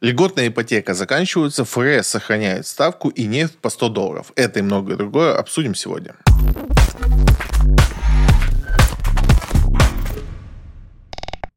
Льготная 0.00 0.46
ипотека 0.46 0.94
заканчивается, 0.94 1.64
ФРС 1.64 2.06
сохраняет 2.06 2.68
ставку 2.68 3.08
и 3.08 3.24
нефть 3.24 3.58
по 3.58 3.68
100 3.68 3.88
долларов. 3.88 4.32
Это 4.36 4.60
и 4.60 4.62
многое 4.62 4.96
другое 4.96 5.36
обсудим 5.36 5.74
сегодня. 5.74 6.14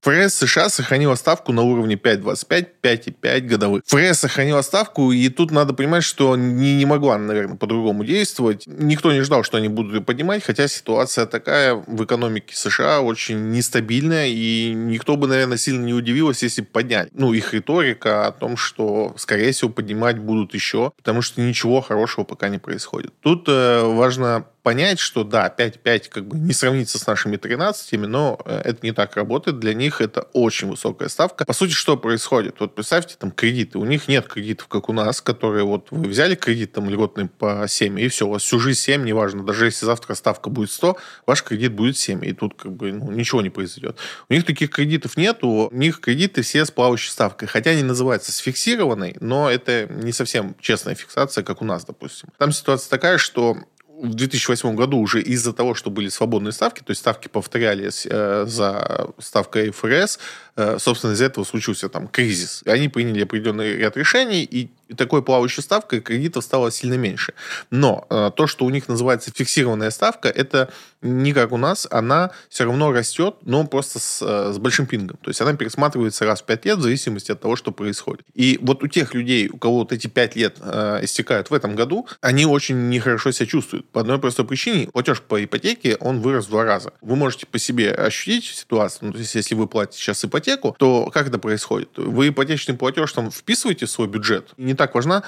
ФРС 0.02 0.34
США 0.34 0.70
сохранила 0.70 1.14
ставку 1.14 1.54
на 1.54 1.62
уровне 1.62 1.96
5,25, 1.96 2.68
5,5 2.82 3.40
годовых. 3.42 3.84
ФРС 3.86 4.20
сохранила 4.20 4.62
ставку, 4.64 5.12
и 5.12 5.30
тут 5.30 5.52
надо 5.52 5.74
понимать, 5.74 6.04
что 6.04 6.36
не, 6.36 6.76
не 6.76 6.86
могла, 6.86 7.20
наверное, 7.20 7.56
по-другому 7.56 8.04
действовать. 8.04 8.64
Никто 8.66 9.12
не 9.12 9.22
ждал, 9.22 9.44
что 9.44 9.58
они 9.58 9.68
будут 9.68 9.94
ее 9.94 10.02
поднимать, 10.02 10.44
хотя 10.44 10.68
ситуация 10.68 11.28
такая 11.28 11.76
в 11.76 12.04
экономике 12.04 12.56
США 12.56 13.02
очень 13.02 13.52
нестабильная, 13.52 14.28
и 14.28 14.74
никто 14.74 15.18
бы, 15.18 15.28
наверное, 15.28 15.58
сильно 15.58 15.86
не 15.86 15.94
удивился, 15.94 16.46
если 16.46 16.62
бы 16.62 16.68
подняли. 16.68 17.10
Ну, 17.14 17.34
их 17.34 17.54
риторика 17.54 18.26
о 18.26 18.32
том, 18.32 18.58
что, 18.58 19.14
скорее 19.18 19.52
всего, 19.52 19.70
поднимать 19.70 20.18
будут 20.18 20.56
еще, 20.56 20.94
потому 20.98 21.22
что 21.22 21.42
ничего 21.42 21.80
хорошего 21.82 22.24
пока 22.24 22.50
не 22.50 22.58
происходит. 22.58 23.14
Тут 23.22 23.46
э, 23.48 23.84
важно 23.84 24.48
понять, 24.64 25.00
что 25.00 25.24
да, 25.24 25.54
5-5 25.56 26.10
как 26.10 26.28
бы 26.28 26.38
не 26.38 26.54
сравнится 26.54 27.00
с 27.00 27.08
нашими 27.08 27.38
13, 27.38 27.94
но 27.94 28.40
э, 28.46 28.62
это 28.66 28.80
не 28.84 28.92
так 28.92 29.16
работает. 29.16 29.60
Для 29.60 29.74
них 29.74 30.02
это 30.02 30.22
очень 30.34 30.70
высокая 30.70 31.10
ставка. 31.10 31.46
По 31.46 31.54
сути, 31.54 31.72
что 31.72 31.98
происходит? 31.98 32.56
Вот 32.60 32.76
представьте, 32.76 33.16
там 33.18 33.32
кредиты. 33.32 33.80
У 33.80 33.86
них 33.86 34.08
нет 34.08 34.28
кредитов, 34.28 34.68
как 34.68 34.90
у 34.90 34.94
нас, 34.94 35.22
которые 35.22 35.64
вот 35.64 35.88
вы 35.92 36.10
взяли 36.10 36.36
кредит 36.36 36.74
там 36.74 36.90
льготный 36.90 37.28
по 37.28 37.66
7, 37.68 38.00
и 38.00 38.08
все, 38.08 38.28
у 38.28 38.32
вас 38.32 38.44
всю 38.44 38.60
жизнь 38.60 38.80
7, 38.80 39.04
неважно. 39.04 39.44
Даже 39.44 39.66
если 39.66 39.86
завтра 39.86 40.14
ставка 40.14 40.50
будет 40.50 40.72
100, 40.72 40.98
ваш 41.26 41.44
кредит 41.44 41.74
будет 41.74 41.98
7, 41.98 42.24
и 42.26 42.34
тут 42.34 42.54
как 42.56 42.72
бы 42.74 42.92
ну, 42.92 43.12
ничего 43.12 43.42
не 43.42 43.50
произойдет. 43.50 43.98
У 44.30 44.34
них 44.34 44.46
таких 44.46 44.70
кредитов 44.70 45.18
нет, 45.18 45.44
у 45.44 45.70
них 45.72 46.00
кредиты 46.00 46.44
все 46.44 46.66
с 46.66 46.72
плавающей 46.72 47.12
ставкой. 47.12 47.48
Хотя 47.48 47.72
они 47.72 47.84
называются 47.84 48.32
сфиксированной, 48.32 49.18
но 49.20 49.50
это 49.50 49.88
не 49.88 50.12
совсем 50.12 50.56
честная 50.60 50.96
фиксация, 50.96 51.44
как 51.44 51.62
у 51.62 51.66
нас, 51.66 51.86
допустим. 51.86 52.30
Там 52.38 52.52
ситуация 52.52 52.90
такая, 52.90 53.18
что 53.18 53.58
в 54.02 54.16
2008 54.16 54.76
году 54.76 54.98
уже 54.98 55.22
из-за 55.22 55.54
того, 55.54 55.76
что 55.76 55.92
были 55.92 56.10
свободные 56.10 56.52
ставки, 56.52 56.80
то 56.80 56.92
есть 56.92 57.02
ставки 57.02 57.28
повторялись 57.28 58.08
э, 58.10 58.46
за 58.48 59.10
ставкой 59.20 59.70
ФРС, 59.70 60.20
э, 60.56 60.78
собственно, 60.80 61.14
из-за 61.14 61.26
этого 61.26 61.44
случился 61.44 61.88
там 61.88 62.08
кризис. 62.08 62.64
Они 62.66 62.90
приняли 62.90 63.24
определенный 63.24 63.78
ряд 63.78 63.98
решений, 63.98 64.44
и 64.44 64.70
такой 64.96 65.22
плавающей 65.24 65.64
ставкой 65.64 66.02
кредитов 66.02 66.44
стало 66.44 66.72
сильно 66.72 66.96
меньше. 66.96 67.34
Но 67.70 68.06
э, 68.10 68.32
то, 68.36 68.48
что 68.48 68.66
у 68.66 68.70
них 68.70 68.88
называется 68.88 69.32
фиксированная 69.34 69.92
ставка, 69.92 70.30
это 70.30 70.70
не 71.02 71.34
как 71.34 71.52
у 71.52 71.58
нас, 71.58 71.88
она 71.90 72.32
все 72.50 72.66
равно 72.66 72.92
растет, 72.92 73.36
но 73.44 73.66
просто 73.66 74.00
с, 74.00 74.22
э, 74.22 74.54
с 74.54 74.58
большим 74.58 74.86
пингом. 74.86 75.18
То 75.22 75.30
есть 75.30 75.42
она 75.42 75.54
пересматривается 75.54 76.26
раз 76.26 76.42
в 76.42 76.46
5 76.46 76.66
лет 76.66 76.78
в 76.78 76.82
зависимости 76.82 77.32
от 77.32 77.42
того, 77.42 77.56
что 77.56 77.72
происходит. 77.72 78.26
И 78.34 78.60
вот 78.62 78.84
у 78.84 78.88
тех 78.88 79.14
людей, 79.14 79.50
у 79.50 79.58
кого 79.58 79.80
вот 79.80 79.92
эти 79.92 80.08
5 80.08 80.36
лет 80.36 80.58
э, 80.60 81.00
истекают 81.04 81.50
в 81.50 81.54
этом 81.54 81.76
году, 81.76 82.08
они 82.22 82.46
очень 82.46 82.90
нехорошо 82.90 83.32
себя 83.32 83.48
чувствуют. 83.48 83.90
По 83.90 84.02
одной 84.02 84.20
простой 84.20 84.46
причине, 84.46 84.88
платеж 84.88 85.22
по 85.22 85.44
ипотеке, 85.44 85.98
он 86.00 86.22
вырос 86.22 86.46
в 86.46 86.50
два 86.50 86.64
раза. 86.64 86.94
Вы 87.02 87.16
можете 87.16 87.46
по 87.48 87.58
себе 87.58 87.92
ощутить 87.92 88.46
ситуацию, 88.46 89.08
ну, 89.08 89.14
то 89.14 89.20
есть 89.20 89.34
если 89.36 89.56
вы 89.56 89.68
платите 89.68 90.00
сейчас 90.00 90.24
ипотеку, 90.24 90.76
то 90.78 91.10
как 91.12 91.28
это 91.28 91.40
происходит? 91.40 91.90
Вы 91.98 92.30
ипотечный 92.30 92.76
платеж 92.76 93.12
там 93.12 93.32
вписываете 93.32 93.86
в 93.86 93.90
свой 93.90 94.08
бюджет, 94.08 94.50
не 94.58 94.76
так 94.82 94.96
важна 94.96 95.22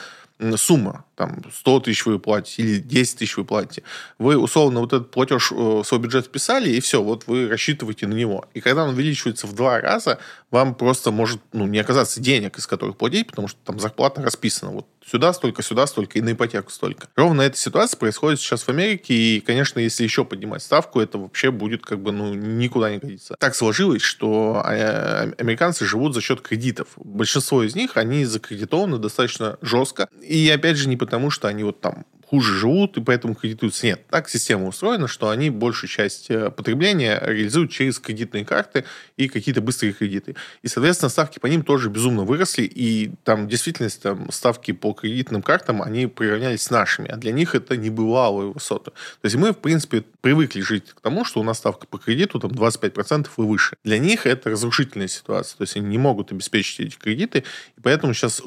сумма, 0.58 1.06
там 1.16 1.44
100 1.52 1.80
тысяч 1.82 2.06
вы 2.06 2.20
платите 2.20 2.64
или 2.64 2.80
10 2.80 3.20
тысяч 3.20 3.38
вы 3.38 3.46
платите, 3.46 3.84
вы 4.18 4.38
условно 4.38 4.80
вот 4.80 4.94
этот 4.94 5.12
платеж 5.12 5.52
э, 5.52 5.56
в 5.56 5.84
свой 5.84 6.00
бюджет 6.00 6.26
вписали, 6.26 6.70
и 6.70 6.80
все, 6.80 7.02
вот 7.02 7.28
вы 7.28 7.48
рассчитываете 7.48 8.08
на 8.08 8.14
него. 8.14 8.46
И 8.54 8.62
когда 8.62 8.84
он 8.84 8.90
увеличивается 8.90 9.48
в 9.48 9.54
два 9.54 9.80
раза, 9.80 10.20
вам 10.52 10.76
просто 10.76 11.12
может 11.12 11.42
ну, 11.52 11.66
не 11.68 11.80
оказаться 11.80 12.20
денег, 12.20 12.58
из 12.58 12.68
которых 12.68 12.98
платить, 12.98 13.28
потому 13.28 13.48
что 13.48 13.60
там 13.64 13.80
зарплата 13.80 14.22
расписана. 14.22 14.72
Вот 14.72 14.88
сюда 15.06 15.34
столько, 15.34 15.64
сюда 15.64 15.88
столько, 15.88 16.18
и 16.18 16.22
на 16.22 16.34
ипотеку 16.34 16.72
столько. 16.72 17.08
Ровно 17.16 17.42
эта 17.42 17.58
ситуация 17.58 17.98
происходит 17.98 18.40
сейчас 18.40 18.64
в 18.64 18.70
Америке, 18.70 19.14
и, 19.14 19.40
конечно, 19.40 19.80
если 19.80 20.04
еще 20.04 20.26
поднимать 20.26 20.64
ставку, 20.64 21.00
это 21.00 21.18
вообще 21.18 21.52
будет 21.52 21.86
как 21.86 22.02
бы 22.02 22.12
ну, 22.12 22.34
никуда 22.34 22.92
не 22.92 22.98
годится. 22.98 23.36
Так 23.40 23.56
сложилось, 23.56 24.02
что 24.02 24.62
а, 24.64 25.32
американцы 25.38 25.86
живут 25.86 26.14
за 26.14 26.22
счет 26.22 26.42
кредитов. 26.42 26.88
Большинство 26.98 27.64
из 27.64 27.76
них, 27.76 27.98
они 27.98 28.26
закредитованы 28.26 28.98
достаточно 28.98 29.58
жестко, 29.62 30.08
и 30.34 30.50
опять 30.50 30.78
же 30.78 30.90
не 30.90 30.98
потому, 30.98 31.30
что 31.30 31.48
они 31.48 31.64
вот 31.64 31.80
там 31.80 32.06
хуже 32.34 32.58
живут 32.58 32.98
и 32.98 33.02
поэтому 33.02 33.36
кредитуются. 33.36 33.86
Нет, 33.86 34.08
так 34.10 34.28
система 34.28 34.68
устроена, 34.68 35.08
что 35.08 35.30
они 35.30 35.52
большую 35.52 35.88
часть 35.88 36.32
э, 36.32 36.50
потребления 36.50 37.22
реализуют 37.24 37.70
через 37.70 38.00
кредитные 38.00 38.44
карты 38.44 38.86
и 39.18 39.28
какие-то 39.28 39.62
быстрые 39.62 39.94
кредиты. 39.94 40.36
И, 40.64 40.68
соответственно, 40.68 41.10
ставки 41.10 41.38
по 41.38 41.46
ним 41.46 41.62
тоже 41.62 41.92
безумно 41.92 42.24
выросли, 42.24 42.64
и 42.64 43.12
там 43.24 43.48
действительно 43.48 43.88
там, 44.02 44.32
ставки 44.32 44.72
по 44.72 44.94
кредитным 44.94 45.44
картам, 45.44 45.84
они 45.84 46.08
приравнялись 46.08 46.64
с 46.64 46.72
нашими, 46.72 47.08
а 47.08 47.18
для 47.18 47.32
них 47.32 47.54
это 47.54 47.78
небывалые 47.78 48.52
высоты. 48.52 48.90
То 48.90 49.26
есть 49.26 49.36
мы, 49.36 49.52
в 49.52 49.60
принципе, 49.60 50.04
привыкли 50.22 50.62
жить 50.62 50.90
к 50.90 51.02
тому, 51.02 51.26
что 51.26 51.40
у 51.40 51.44
нас 51.44 51.60
ставка 51.60 51.86
по 51.86 52.00
кредиту 52.00 52.40
там 52.40 52.50
25% 52.50 53.28
и 53.38 53.42
выше. 53.42 53.76
Для 53.84 54.00
них 54.00 54.26
это 54.26 54.50
разрушительная 54.50 55.08
ситуация, 55.08 55.58
то 55.58 55.66
есть 55.66 55.78
они 55.78 55.86
не 55.86 56.00
могут 56.00 56.32
обеспечить 56.32 56.80
эти 56.80 56.96
кредиты, 56.96 57.44
и 57.78 57.82
поэтому 57.84 58.16
сейчас 58.16 58.42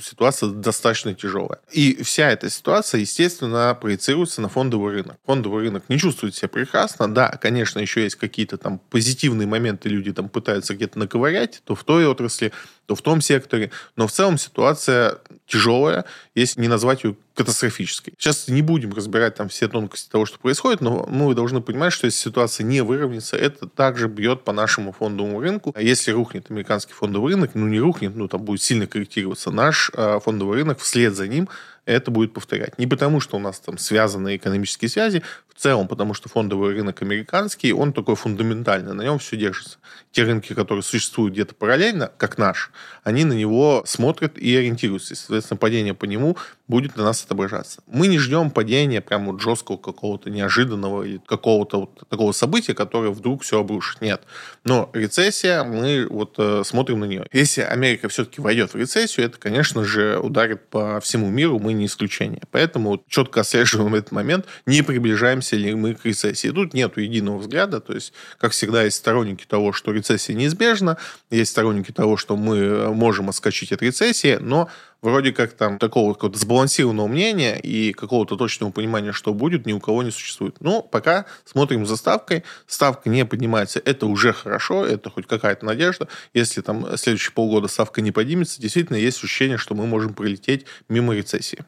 ситуация 0.00 0.50
достаточно 0.50 1.12
тяжелая. 1.12 1.58
И 1.72 2.04
вся 2.04 2.30
эта 2.30 2.48
ситуация, 2.48 3.00
естественно, 3.00 3.31
естественно, 3.32 3.76
проецируется 3.80 4.40
на 4.40 4.48
фондовый 4.48 4.92
рынок. 4.92 5.16
Фондовый 5.26 5.64
рынок 5.64 5.84
не 5.88 5.98
чувствует 5.98 6.34
себя 6.34 6.48
прекрасно. 6.48 7.12
Да, 7.12 7.30
конечно, 7.40 7.80
еще 7.80 8.02
есть 8.02 8.16
какие-то 8.16 8.58
там 8.58 8.78
позитивные 8.90 9.46
моменты, 9.46 9.88
люди 9.88 10.12
там 10.12 10.28
пытаются 10.28 10.74
где-то 10.74 10.98
наковырять, 10.98 11.62
то 11.64 11.74
в 11.74 11.84
той 11.84 12.06
отрасли, 12.06 12.52
то 12.86 12.94
в 12.94 13.02
том 13.02 13.20
секторе. 13.20 13.70
Но 13.96 14.06
в 14.06 14.12
целом 14.12 14.38
ситуация 14.38 15.18
тяжелая, 15.46 16.04
если 16.34 16.60
не 16.60 16.68
назвать 16.68 17.04
ее 17.04 17.16
катастрофической. 17.34 18.12
Сейчас 18.18 18.48
не 18.48 18.60
будем 18.60 18.92
разбирать 18.92 19.36
там 19.36 19.48
все 19.48 19.66
тонкости 19.66 20.10
того, 20.10 20.26
что 20.26 20.38
происходит, 20.38 20.82
но 20.82 21.06
мы 21.08 21.34
должны 21.34 21.62
понимать, 21.62 21.92
что 21.92 22.06
если 22.06 22.18
ситуация 22.18 22.64
не 22.64 22.82
выровняется, 22.82 23.36
это 23.36 23.66
также 23.66 24.08
бьет 24.08 24.44
по 24.44 24.52
нашему 24.52 24.92
фондовому 24.92 25.40
рынку. 25.40 25.72
А 25.74 25.80
если 25.80 26.10
рухнет 26.10 26.50
американский 26.50 26.92
фондовый 26.92 27.34
рынок, 27.34 27.52
ну 27.54 27.66
не 27.68 27.80
рухнет, 27.80 28.14
ну 28.14 28.28
там 28.28 28.42
будет 28.42 28.60
сильно 28.60 28.86
корректироваться 28.86 29.50
наш 29.50 29.90
э, 29.94 30.20
фондовый 30.22 30.58
рынок, 30.58 30.78
вслед 30.80 31.14
за 31.14 31.26
ним 31.26 31.48
это 31.84 32.10
будет 32.10 32.32
повторять. 32.32 32.78
Не 32.78 32.86
потому, 32.86 33.20
что 33.20 33.36
у 33.36 33.40
нас 33.40 33.58
там 33.58 33.78
связаны 33.78 34.36
экономические 34.36 34.88
связи, 34.88 35.22
в 35.54 35.60
целом, 35.60 35.88
потому 35.88 36.14
что 36.14 36.28
фондовый 36.28 36.74
рынок 36.74 37.02
американский, 37.02 37.72
он 37.72 37.92
такой 37.92 38.16
фундаментальный, 38.16 38.94
на 38.94 39.02
нем 39.02 39.18
все 39.18 39.36
держится. 39.36 39.78
Те 40.10 40.24
рынки, 40.24 40.54
которые 40.54 40.82
существуют 40.82 41.34
где-то 41.34 41.54
параллельно, 41.54 42.10
как 42.16 42.38
наш, 42.38 42.70
они 43.04 43.24
на 43.24 43.32
него 43.32 43.82
смотрят 43.86 44.38
и 44.38 44.56
ориентируются. 44.56 45.14
И, 45.14 45.16
соответственно, 45.16 45.58
падение 45.58 45.94
по 45.94 46.04
нему 46.04 46.36
будет 46.68 46.96
на 46.96 47.04
нас 47.04 47.22
отображаться. 47.24 47.82
Мы 47.86 48.06
не 48.06 48.18
ждем 48.18 48.50
падения 48.50 49.00
прямо 49.02 49.32
вот 49.32 49.42
жесткого 49.42 49.76
какого-то 49.76 50.30
неожиданного 50.30 51.02
или 51.02 51.20
какого-то 51.26 51.80
вот 51.80 52.08
такого 52.08 52.32
события, 52.32 52.74
которое 52.74 53.10
вдруг 53.10 53.42
все 53.42 53.60
обрушит. 53.60 54.00
Нет. 54.00 54.22
Но 54.64 54.88
рецессия, 54.94 55.64
мы 55.64 56.06
вот 56.08 56.36
э, 56.38 56.62
смотрим 56.64 57.00
на 57.00 57.04
нее. 57.04 57.26
Если 57.32 57.60
Америка 57.60 58.08
все-таки 58.08 58.40
войдет 58.40 58.72
в 58.72 58.76
рецессию, 58.76 59.26
это, 59.26 59.38
конечно 59.38 59.84
же, 59.84 60.18
ударит 60.18 60.68
по 60.68 61.00
всему 61.00 61.28
миру, 61.28 61.58
мы 61.58 61.74
не 61.74 61.86
исключение. 61.86 62.42
Поэтому 62.50 63.04
четко 63.06 63.40
отслеживаем 63.40 63.94
этот 63.94 64.12
момент, 64.12 64.46
не 64.64 64.82
приближаемся 64.82 65.41
ли 65.50 65.74
мы 65.74 65.94
к 65.94 66.04
рецессии. 66.04 66.48
Тут 66.48 66.74
нет 66.74 66.96
единого 66.96 67.38
взгляда, 67.38 67.80
то 67.80 67.92
есть, 67.92 68.12
как 68.38 68.52
всегда, 68.52 68.84
есть 68.84 68.96
сторонники 68.96 69.44
того, 69.44 69.72
что 69.72 69.90
рецессия 69.90 70.36
неизбежна, 70.36 70.98
есть 71.30 71.50
сторонники 71.50 71.90
того, 71.90 72.16
что 72.16 72.36
мы 72.36 72.94
можем 72.94 73.28
отскочить 73.28 73.72
от 73.72 73.82
рецессии, 73.82 74.38
но 74.40 74.68
вроде 75.02 75.32
как 75.32 75.52
там 75.52 75.78
такого 75.78 76.14
какого-то 76.14 76.38
сбалансированного 76.38 77.08
мнения 77.08 77.58
и 77.58 77.92
какого-то 77.92 78.36
точного 78.36 78.70
понимания, 78.70 79.12
что 79.12 79.34
будет, 79.34 79.66
ни 79.66 79.72
у 79.72 79.80
кого 79.80 80.02
не 80.02 80.10
существует. 80.10 80.56
Но 80.60 80.80
пока 80.80 81.26
смотрим 81.44 81.84
за 81.84 81.96
ставкой, 81.96 82.44
ставка 82.66 83.10
не 83.10 83.26
поднимается, 83.26 83.82
это 83.84 84.06
уже 84.06 84.32
хорошо, 84.32 84.86
это 84.86 85.10
хоть 85.10 85.26
какая-то 85.26 85.66
надежда. 85.66 86.08
Если 86.32 86.60
там 86.60 86.96
следующие 86.96 87.32
полгода 87.32 87.68
ставка 87.68 88.00
не 88.00 88.12
поднимется, 88.12 88.60
действительно 88.60 88.96
есть 88.96 89.18
ощущение, 89.18 89.58
что 89.58 89.74
мы 89.74 89.86
можем 89.86 90.14
пролететь 90.14 90.66
мимо 90.88 91.14
рецессии. 91.14 91.64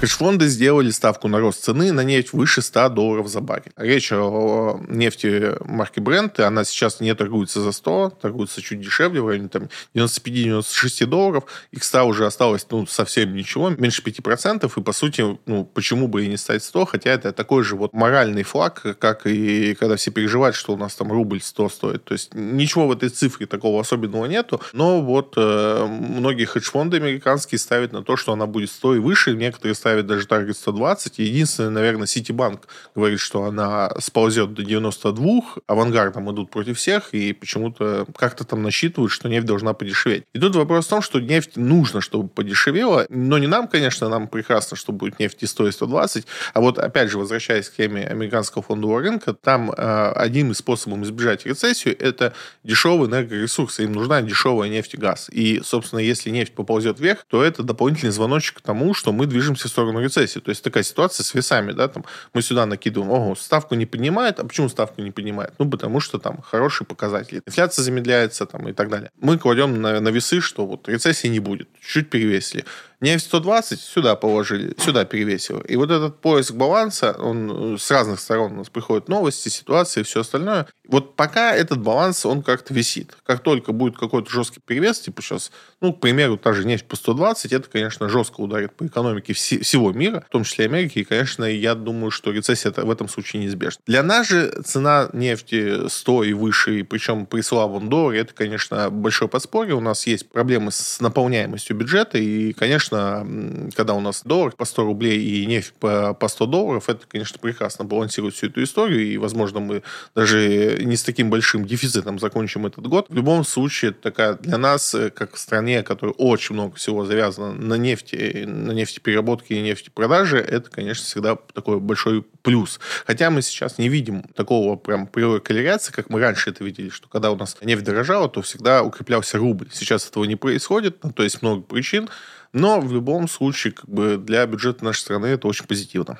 Хедж-фонды 0.00 0.48
сделали 0.48 0.88
ставку 0.88 1.28
на 1.28 1.40
рост 1.40 1.62
цены 1.62 1.92
на 1.92 2.02
нефть 2.02 2.32
выше 2.32 2.62
100 2.62 2.88
долларов 2.88 3.28
за 3.28 3.42
баррель. 3.42 3.70
Речь 3.76 4.10
о 4.12 4.80
нефти 4.88 5.54
марки 5.62 5.98
Brent, 5.98 6.40
она 6.40 6.64
сейчас 6.64 7.00
не 7.00 7.14
торгуется 7.14 7.60
за 7.60 7.72
100, 7.72 8.16
торгуется 8.22 8.62
чуть 8.62 8.80
дешевле, 8.80 9.20
в 9.20 9.28
районе 9.28 9.48
там 9.48 9.68
95-96 9.94 11.04
долларов. 11.04 11.44
X100 11.74 12.04
уже 12.04 12.24
осталось 12.24 12.66
ну, 12.70 12.86
совсем 12.86 13.34
ничего, 13.34 13.68
меньше 13.68 14.00
5%, 14.00 14.72
и 14.74 14.82
по 14.82 14.92
сути, 14.92 15.38
ну, 15.44 15.66
почему 15.66 16.08
бы 16.08 16.24
и 16.24 16.28
не 16.28 16.38
стать 16.38 16.64
100, 16.64 16.86
хотя 16.86 17.10
это 17.10 17.32
такой 17.32 17.62
же 17.62 17.76
вот 17.76 17.92
моральный 17.92 18.42
флаг, 18.42 18.96
как 18.98 19.26
и 19.26 19.74
когда 19.74 19.96
все 19.96 20.10
переживают, 20.10 20.56
что 20.56 20.72
у 20.72 20.78
нас 20.78 20.94
там 20.94 21.12
рубль 21.12 21.42
100 21.42 21.68
стоит. 21.68 22.04
То 22.04 22.14
есть 22.14 22.32
ничего 22.32 22.88
в 22.88 22.92
этой 22.92 23.10
цифре 23.10 23.46
такого 23.46 23.82
особенного 23.82 24.24
нету, 24.24 24.62
но 24.72 25.02
вот 25.02 25.34
э, 25.36 25.86
многие 25.86 26.46
хедж-фонды 26.46 26.96
американские 26.96 27.58
ставят 27.58 27.92
на 27.92 28.02
то, 28.02 28.16
что 28.16 28.32
она 28.32 28.46
будет 28.46 28.70
100 28.70 28.94
и 28.94 28.98
выше, 28.98 29.36
некоторые 29.36 29.74
ставят 29.74 29.89
ставит 29.90 30.06
даже 30.06 30.24
таргет 30.28 30.56
120. 30.56 31.18
Единственное, 31.18 31.70
наверное, 31.70 32.06
Ситибанк 32.06 32.68
говорит, 32.94 33.18
что 33.18 33.42
она 33.42 33.90
сползет 33.98 34.54
до 34.54 34.62
92, 34.62 35.42
авангардом 35.66 36.30
идут 36.32 36.50
против 36.50 36.78
всех, 36.78 37.12
и 37.12 37.32
почему-то 37.32 38.06
как-то 38.16 38.44
там 38.44 38.62
насчитывают, 38.62 39.10
что 39.10 39.28
нефть 39.28 39.46
должна 39.46 39.72
подешеветь. 39.72 40.22
И 40.32 40.38
тут 40.38 40.54
вопрос 40.54 40.86
в 40.86 40.90
том, 40.90 41.02
что 41.02 41.18
нефть 41.18 41.56
нужно, 41.56 42.00
чтобы 42.00 42.28
подешевела, 42.28 43.06
но 43.08 43.38
не 43.38 43.48
нам, 43.48 43.66
конечно, 43.66 44.08
нам 44.08 44.28
прекрасно, 44.28 44.76
что 44.76 44.92
будет 44.92 45.18
нефть 45.18 45.42
и 45.42 45.46
стоить 45.46 45.74
120, 45.74 46.24
а 46.54 46.60
вот 46.60 46.78
опять 46.78 47.10
же, 47.10 47.18
возвращаясь 47.18 47.68
к 47.68 47.74
теме 47.74 48.06
американского 48.06 48.62
фондового 48.62 49.00
рынка, 49.00 49.34
там 49.34 49.72
э, 49.72 50.12
один 50.12 50.52
из 50.52 50.58
способов 50.58 51.00
избежать 51.00 51.46
рецессию– 51.46 51.96
это 51.98 52.32
дешевые 52.62 53.08
энергоресурсы. 53.08 53.82
Им 53.82 53.92
нужна 53.92 54.22
дешевая 54.22 54.68
нефть 54.68 54.94
и 54.94 54.96
газ. 54.96 55.28
И, 55.32 55.60
собственно, 55.64 55.98
если 55.98 56.30
нефть 56.30 56.54
поползет 56.54 57.00
вверх, 57.00 57.26
то 57.28 57.42
это 57.42 57.64
дополнительный 57.64 58.12
звоночек 58.12 58.58
к 58.58 58.60
тому, 58.60 58.94
что 58.94 59.12
мы 59.12 59.26
движемся 59.26 59.66
в 59.66 59.70
сторону 59.80 60.00
рецессии. 60.00 60.40
То 60.40 60.50
есть 60.50 60.62
такая 60.62 60.82
ситуация 60.82 61.24
с 61.24 61.34
весами, 61.34 61.72
да, 61.72 61.88
там 61.88 62.04
мы 62.34 62.42
сюда 62.42 62.66
накидываем, 62.66 63.10
ого, 63.10 63.34
ставку 63.34 63.74
не 63.74 63.86
поднимает, 63.86 64.38
а 64.40 64.44
почему 64.44 64.68
ставку 64.68 65.02
не 65.02 65.10
поднимает? 65.10 65.54
Ну, 65.58 65.70
потому 65.70 66.00
что 66.00 66.18
там 66.18 66.42
хорошие 66.42 66.86
показатели. 66.86 67.40
Инфляция 67.46 67.82
замедляется 67.82 68.46
там 68.46 68.68
и 68.68 68.72
так 68.72 68.88
далее. 68.88 69.10
Мы 69.20 69.38
кладем 69.38 69.80
на, 69.80 70.00
на 70.00 70.08
весы, 70.10 70.40
что 70.40 70.66
вот 70.66 70.88
рецессии 70.88 71.28
не 71.28 71.40
будет. 71.40 71.68
Чуть 71.80 72.10
перевесили. 72.10 72.64
Нефть 73.00 73.24
120 73.26 73.80
сюда 73.80 74.14
положили, 74.14 74.74
сюда 74.78 75.04
перевесил. 75.06 75.60
И 75.60 75.76
вот 75.76 75.90
этот 75.90 76.20
поиск 76.20 76.52
баланса, 76.52 77.12
он 77.18 77.78
с 77.78 77.90
разных 77.90 78.20
сторон 78.20 78.52
у 78.52 78.56
нас 78.56 78.68
приходят 78.68 79.08
новости, 79.08 79.48
ситуации, 79.48 80.02
все 80.02 80.20
остальное. 80.20 80.66
Вот 80.86 81.16
пока 81.16 81.54
этот 81.54 81.80
баланс, 81.80 82.26
он 82.26 82.42
как-то 82.42 82.74
висит. 82.74 83.16
Как 83.24 83.40
только 83.40 83.72
будет 83.72 83.96
какой-то 83.96 84.28
жесткий 84.30 84.60
перевес, 84.60 85.00
типа 85.00 85.22
сейчас, 85.22 85.50
ну, 85.80 85.94
к 85.94 86.00
примеру, 86.00 86.36
та 86.36 86.52
же 86.52 86.66
нефть 86.66 86.84
по 86.84 86.96
120, 86.96 87.52
это, 87.52 87.70
конечно, 87.70 88.08
жестко 88.08 88.40
ударит 88.40 88.74
по 88.74 88.84
экономике 88.84 89.32
вси- 89.32 89.62
всего 89.62 89.92
мира, 89.92 90.24
в 90.28 90.32
том 90.32 90.44
числе 90.44 90.66
Америки. 90.66 90.98
И, 90.98 91.04
конечно, 91.04 91.44
я 91.44 91.74
думаю, 91.74 92.10
что 92.10 92.32
рецессия 92.32 92.70
в 92.72 92.90
этом 92.90 93.08
случае 93.08 93.42
неизбежна. 93.42 93.80
Для 93.86 94.02
нас 94.02 94.28
же 94.28 94.50
цена 94.64 95.08
нефти 95.14 95.88
100 95.88 96.24
и 96.24 96.32
выше, 96.34 96.80
и 96.80 96.82
причем 96.82 97.24
при 97.24 97.40
слабом 97.40 97.88
долларе, 97.88 98.20
это, 98.20 98.34
конечно, 98.34 98.90
большое 98.90 99.28
подспорье. 99.30 99.74
У 99.74 99.80
нас 99.80 100.06
есть 100.06 100.28
проблемы 100.28 100.70
с 100.70 101.00
наполняемостью 101.00 101.76
бюджета, 101.76 102.18
и, 102.18 102.52
конечно, 102.52 102.89
конечно, 102.90 103.70
когда 103.74 103.94
у 103.94 104.00
нас 104.00 104.22
доллар 104.24 104.52
по 104.56 104.64
100 104.64 104.84
рублей 104.84 105.20
и 105.20 105.46
нефть 105.46 105.72
по, 105.78 106.14
по 106.14 106.28
100 106.28 106.46
долларов, 106.46 106.88
это, 106.88 107.06
конечно, 107.06 107.38
прекрасно 107.38 107.84
балансирует 107.84 108.34
всю 108.34 108.48
эту 108.48 108.62
историю, 108.62 109.06
и, 109.06 109.16
возможно, 109.16 109.60
мы 109.60 109.82
даже 110.14 110.78
не 110.82 110.96
с 110.96 111.02
таким 111.02 111.30
большим 111.30 111.64
дефицитом 111.64 112.18
закончим 112.18 112.66
этот 112.66 112.86
год. 112.86 113.06
В 113.08 113.14
любом 113.14 113.44
случае, 113.44 113.92
такая 113.92 114.34
для 114.34 114.58
нас, 114.58 114.94
э, 114.94 115.10
как 115.10 115.34
в 115.34 115.38
стране, 115.38 115.82
которая 115.82 116.14
очень 116.14 116.54
много 116.54 116.76
всего 116.76 117.04
завязано 117.04 117.52
на 117.52 117.74
нефти, 117.74 118.44
на 118.46 118.72
нефтепереработке 118.72 119.56
и 119.56 119.62
нефтепродаже, 119.62 120.38
это, 120.38 120.70
конечно, 120.70 121.04
всегда 121.04 121.36
такой 121.54 121.80
большой 121.80 122.24
плюс. 122.42 122.80
Хотя 123.06 123.30
мы 123.30 123.42
сейчас 123.42 123.78
не 123.78 123.88
видим 123.88 124.22
такого 124.34 124.76
прям 124.76 125.06
прямой 125.06 125.40
корреляции, 125.40 125.92
как 125.92 126.10
мы 126.10 126.20
раньше 126.20 126.50
это 126.50 126.64
видели, 126.64 126.88
что 126.88 127.08
когда 127.08 127.30
у 127.30 127.36
нас 127.36 127.56
нефть 127.62 127.84
дорожала, 127.84 128.28
то 128.28 128.42
всегда 128.42 128.82
укреплялся 128.82 129.38
рубль. 129.38 129.68
Сейчас 129.72 130.08
этого 130.08 130.24
не 130.24 130.36
происходит, 130.36 131.02
ну, 131.02 131.12
то 131.12 131.22
есть 131.22 131.42
много 131.42 131.62
причин. 131.62 132.08
Но 132.52 132.80
в 132.80 132.92
любом 132.92 133.28
случае, 133.28 133.72
как 133.72 133.88
бы 133.88 134.16
для 134.16 134.44
бюджета 134.46 134.84
нашей 134.84 135.00
страны 135.00 135.26
это 135.26 135.46
очень 135.46 135.66
позитивно. 135.66 136.18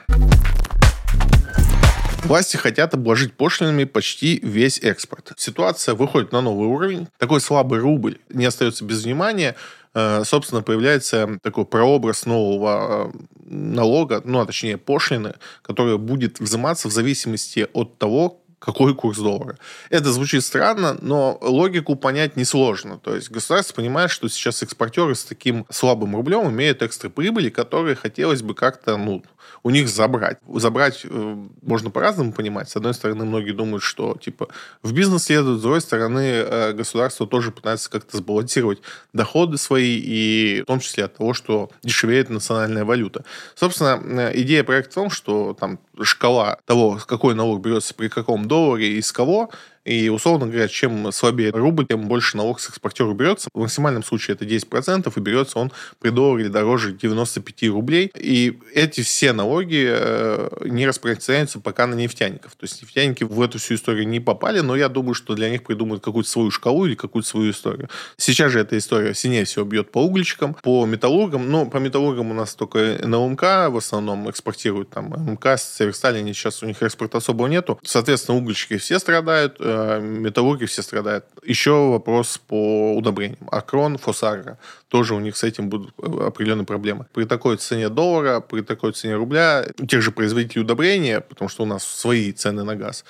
Власти 2.25 2.57
хотят 2.57 2.95
обложить 2.95 3.33
пошлинами 3.33 3.85
почти 3.85 4.39
весь 4.43 4.79
экспорт. 4.79 5.33
Ситуация 5.37 5.95
выходит 5.95 6.33
на 6.33 6.41
новый 6.41 6.69
уровень. 6.69 7.09
Такой 7.19 7.41
слабый 7.41 7.81
рубль 7.81 8.19
не 8.29 8.45
остается 8.45 8.85
без 8.85 9.05
внимания. 9.05 9.57
Э, 9.95 10.23
собственно, 10.25 10.63
появляется 10.63 11.39
такой 11.43 11.65
прообраз 11.65 12.27
нового 12.27 13.11
э, 13.13 13.19
налога, 13.47 14.23
ну, 14.25 14.39
а 14.41 14.47
точнее 14.47 14.77
пошлины, 14.77 15.35
которая 15.63 15.97
будет 15.97 16.39
взиматься 16.39 16.89
в 16.89 16.93
зависимости 16.93 17.67
от 17.73 17.99
того, 17.99 18.40
какой 18.61 18.95
курс 18.95 19.19
доллара. 19.19 19.59
Это 19.89 20.13
звучит 20.13 20.45
странно, 20.45 20.97
но 21.01 21.39
логику 21.41 21.97
понять 21.97 22.37
несложно. 22.37 22.99
То 22.99 23.17
есть 23.17 23.31
государство 23.31 23.75
понимает, 23.75 24.11
что 24.11 24.29
сейчас 24.29 24.63
экспортеры 24.63 25.15
с 25.15 25.25
таким 25.25 25.67
слабым 25.71 26.15
рублем 26.15 26.49
имеют 26.51 26.83
экстра 26.83 27.09
прибыли, 27.09 27.49
которые 27.49 27.97
хотелось 27.97 28.43
бы 28.43 28.55
как-то 28.55 28.99
ну, 28.99 29.23
у 29.63 29.71
них 29.71 29.89
забрать. 29.89 30.39
Забрать 30.55 31.03
э, 31.05 31.37
можно 31.63 31.91
по-разному 31.91 32.33
понимать. 32.33 32.71
С 32.71 32.77
одной 32.77 32.95
стороны, 32.95 33.25
многие 33.25 33.53
думают, 33.53 33.83
что 33.83 34.17
типа 34.21 34.49
в 34.83 34.93
бизнес 34.93 35.25
следует, 35.25 35.59
с 35.59 35.63
другой 35.63 35.81
стороны, 35.81 36.19
э, 36.19 36.73
государство 36.73 37.27
тоже 37.27 37.51
пытается 37.53 37.91
как-то 37.91 38.19
сбалансировать 38.19 38.81
доходы 39.13 39.57
свои, 39.57 39.99
и 39.99 40.63
в 40.63 40.67
том 40.67 40.81
числе 40.81 41.05
от 41.05 41.17
того, 41.17 41.35
что 41.35 41.71
дешевеет 41.83 42.31
национальная 42.31 42.85
валюта. 42.85 43.25
Собственно, 43.55 44.01
э, 44.03 44.41
идея 44.41 44.65
проекта 44.65 44.91
в 44.91 44.95
том, 44.95 45.11
что 45.11 45.57
там 45.59 45.79
шкала 46.03 46.59
того, 46.67 46.99
какой 47.07 47.35
налог 47.35 47.61
берется 47.61 47.95
при 47.95 48.09
каком 48.09 48.49
долларе 48.51 48.99
и 48.99 49.01
с 49.01 49.13
кого, 49.13 49.51
и, 49.85 50.11
условно 50.11 50.47
говоря, 50.47 50.69
чем 50.69 51.11
слабее 51.11 51.51
рубль, 51.51 51.87
тем 51.87 52.07
больше 52.07 52.37
налог 52.37 52.61
с 52.61 52.69
экспортера 52.69 53.13
берется. 53.15 53.49
В 53.55 53.61
максимальном 53.61 54.03
случае 54.03 54.35
это 54.35 54.45
10%, 54.45 55.11
и 55.15 55.21
берется 55.21 55.59
он 55.59 55.73
при 56.01 56.11
долларе 56.11 56.49
дороже 56.49 56.93
95 56.93 57.71
рублей. 57.71 58.11
И 58.15 58.59
эти 58.75 59.01
все 59.01 59.33
налоги 59.33 59.87
э, 59.89 60.49
не 60.67 60.87
распространяются 60.87 61.61
пока 61.61 61.87
на 61.87 61.95
нефтяников. 61.95 62.55
То 62.57 62.65
есть 62.65 62.83
нефтяники 62.83 63.25
в 63.25 63.41
эту 63.41 63.59
всю 63.59 63.75
историю 63.75 64.07
не 64.07 64.21
попали, 64.21 64.61
но 64.61 64.77
я 64.77 64.89
думаю, 64.89 65.15
что 65.15 65.35
для 65.35 65.49
них 65.49 65.65
придумают 65.65 66.05
какую-то 66.05 66.29
свою 66.29 66.51
шкалу 66.51 66.85
или 66.85 66.95
какую-то 66.95 67.29
свою 67.29 67.51
историю. 67.51 67.89
Сейчас 68.19 68.53
же 68.53 68.61
эта 68.61 68.77
история 68.77 69.15
сильнее 69.15 69.47
всего 69.47 69.65
бьет 69.65 69.91
по 69.91 70.05
угличкам, 70.05 70.55
по 70.63 70.85
металлургам. 70.85 71.51
Но 71.51 71.65
по 71.65 71.79
металлургам 71.79 72.31
у 72.31 72.35
нас 72.35 72.55
только 72.55 72.99
НЛМК 73.03 73.43
в 73.71 73.77
основном 73.79 74.29
экспортируют. 74.29 74.91
Там 74.91 75.11
МК, 75.33 75.57
Северсталь, 75.57 76.21
сейчас 76.35 76.63
у 76.63 76.67
них 76.67 76.83
экспорта 76.83 77.19
особого 77.19 77.47
нету. 77.47 77.81
Соответственно, 77.83 78.37
угольщики 78.37 78.77
все 78.77 78.99
страдают, 78.99 79.57
Э, 79.70 79.70
металлурги 80.01 80.65
все 80.65 80.83
страдают. 80.83 81.25
Еще 81.45 81.71
вопрос 81.71 82.39
по 82.39 82.95
удобрениям. 82.97 83.49
Акрон, 83.51 83.99
Фосагра. 83.99 84.59
Тоже 84.89 85.15
у 85.15 85.21
них 85.21 85.37
с 85.37 85.45
этим 85.45 85.69
будут 85.69 85.95
э, 85.99 86.27
определенные 86.27 86.67
проблемы. 86.67 87.07
При 87.13 87.25
такой 87.25 87.57
цене 87.57 87.89
доллара, 87.89 88.41
при 88.41 88.63
такой 88.63 88.93
цене 88.93 89.17
рубля, 89.17 89.67
тех 89.89 90.03
же 90.03 90.11
производителей 90.11 90.63
удобрения, 90.63 91.21
потому 91.21 91.49
что 91.49 91.63
у 91.63 91.67
нас 91.67 91.85
свои 91.85 92.33
цены 92.33 92.65
на 92.65 92.77
газ, 92.77 93.05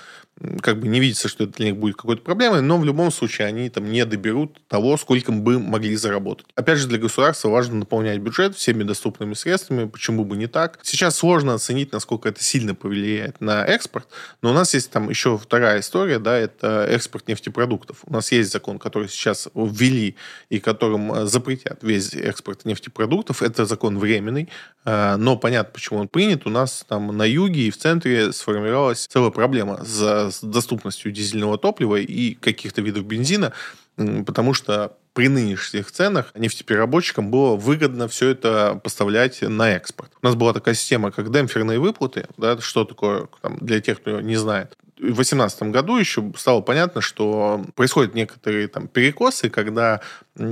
как 0.62 0.80
бы 0.80 0.88
не 0.88 1.00
видится, 1.00 1.28
что 1.28 1.44
это 1.44 1.54
для 1.54 1.66
них 1.66 1.76
будет 1.76 1.96
какой-то 1.96 2.22
проблемой, 2.22 2.62
но 2.62 2.78
в 2.78 2.84
любом 2.84 3.10
случае 3.10 3.48
они 3.48 3.68
там 3.68 3.90
не 3.90 4.04
доберут 4.06 4.58
того, 4.68 4.96
сколько 4.96 5.32
бы 5.32 5.58
могли 5.58 5.94
заработать. 5.96 6.46
Опять 6.54 6.78
же, 6.78 6.88
для 6.88 6.98
государства 6.98 7.48
важно 7.48 7.76
наполнять 7.76 8.18
бюджет 8.18 8.56
всеми 8.56 8.82
доступными 8.82 9.34
средствами, 9.34 9.86
почему 9.86 10.24
бы 10.24 10.36
не 10.36 10.46
так. 10.46 10.78
Сейчас 10.82 11.16
сложно 11.16 11.54
оценить, 11.54 11.92
насколько 11.92 12.28
это 12.28 12.42
сильно 12.42 12.74
повлияет 12.74 13.40
на 13.40 13.64
экспорт, 13.66 14.08
но 14.42 14.50
у 14.50 14.52
нас 14.54 14.72
есть 14.72 14.90
там 14.90 15.10
еще 15.10 15.36
вторая 15.36 15.80
история, 15.80 16.18
да, 16.18 16.36
это 16.36 16.86
экспорт 16.88 17.28
нефтепродуктов. 17.28 17.98
У 18.06 18.12
нас 18.12 18.32
есть 18.32 18.50
закон, 18.50 18.78
который 18.78 19.08
сейчас 19.08 19.48
ввели 19.54 20.16
и 20.48 20.58
которым 20.58 21.12
э, 21.12 21.26
запретят 21.26 21.82
весь 21.82 22.14
экспорт 22.14 22.64
нефтепродуктов. 22.64 23.42
Это 23.42 23.66
закон 23.66 23.98
временный, 23.98 24.48
э, 24.84 25.16
но 25.16 25.36
понятно, 25.36 25.72
почему 25.72 26.00
он 26.00 26.08
принят. 26.08 26.46
У 26.46 26.50
нас 26.50 26.84
там 26.88 27.16
на 27.16 27.24
юге 27.24 27.68
и 27.68 27.70
в 27.70 27.76
центре 27.76 28.32
сформировалась 28.32 29.06
целая 29.06 29.30
проблема 29.30 29.84
с 29.84 30.29
с 30.30 30.42
доступностью 30.42 31.12
дизельного 31.12 31.58
топлива 31.58 31.96
и 31.96 32.34
каких-то 32.34 32.82
видов 32.82 33.04
бензина, 33.04 33.52
потому 33.96 34.54
что 34.54 34.96
при 35.12 35.28
нынешних 35.28 35.90
ценах 35.90 36.32
нефтепереработчикам 36.34 37.30
было 37.30 37.56
выгодно 37.56 38.08
все 38.08 38.28
это 38.28 38.80
поставлять 38.82 39.42
на 39.42 39.72
экспорт. 39.72 40.12
У 40.22 40.26
нас 40.26 40.36
была 40.36 40.52
такая 40.52 40.74
система, 40.74 41.10
как 41.10 41.32
демпферные 41.32 41.78
выплаты. 41.78 42.26
Да, 42.36 42.58
что 42.60 42.84
такое 42.84 43.28
там, 43.42 43.58
для 43.58 43.80
тех, 43.80 44.00
кто 44.00 44.20
не 44.20 44.36
знает? 44.36 44.76
В 45.00 45.14
2018 45.14 45.62
году 45.64 45.96
еще 45.96 46.32
стало 46.36 46.60
понятно, 46.60 47.00
что 47.00 47.64
происходят 47.74 48.14
некоторые 48.14 48.68
там 48.68 48.86
перекосы, 48.86 49.48
когда 49.48 50.00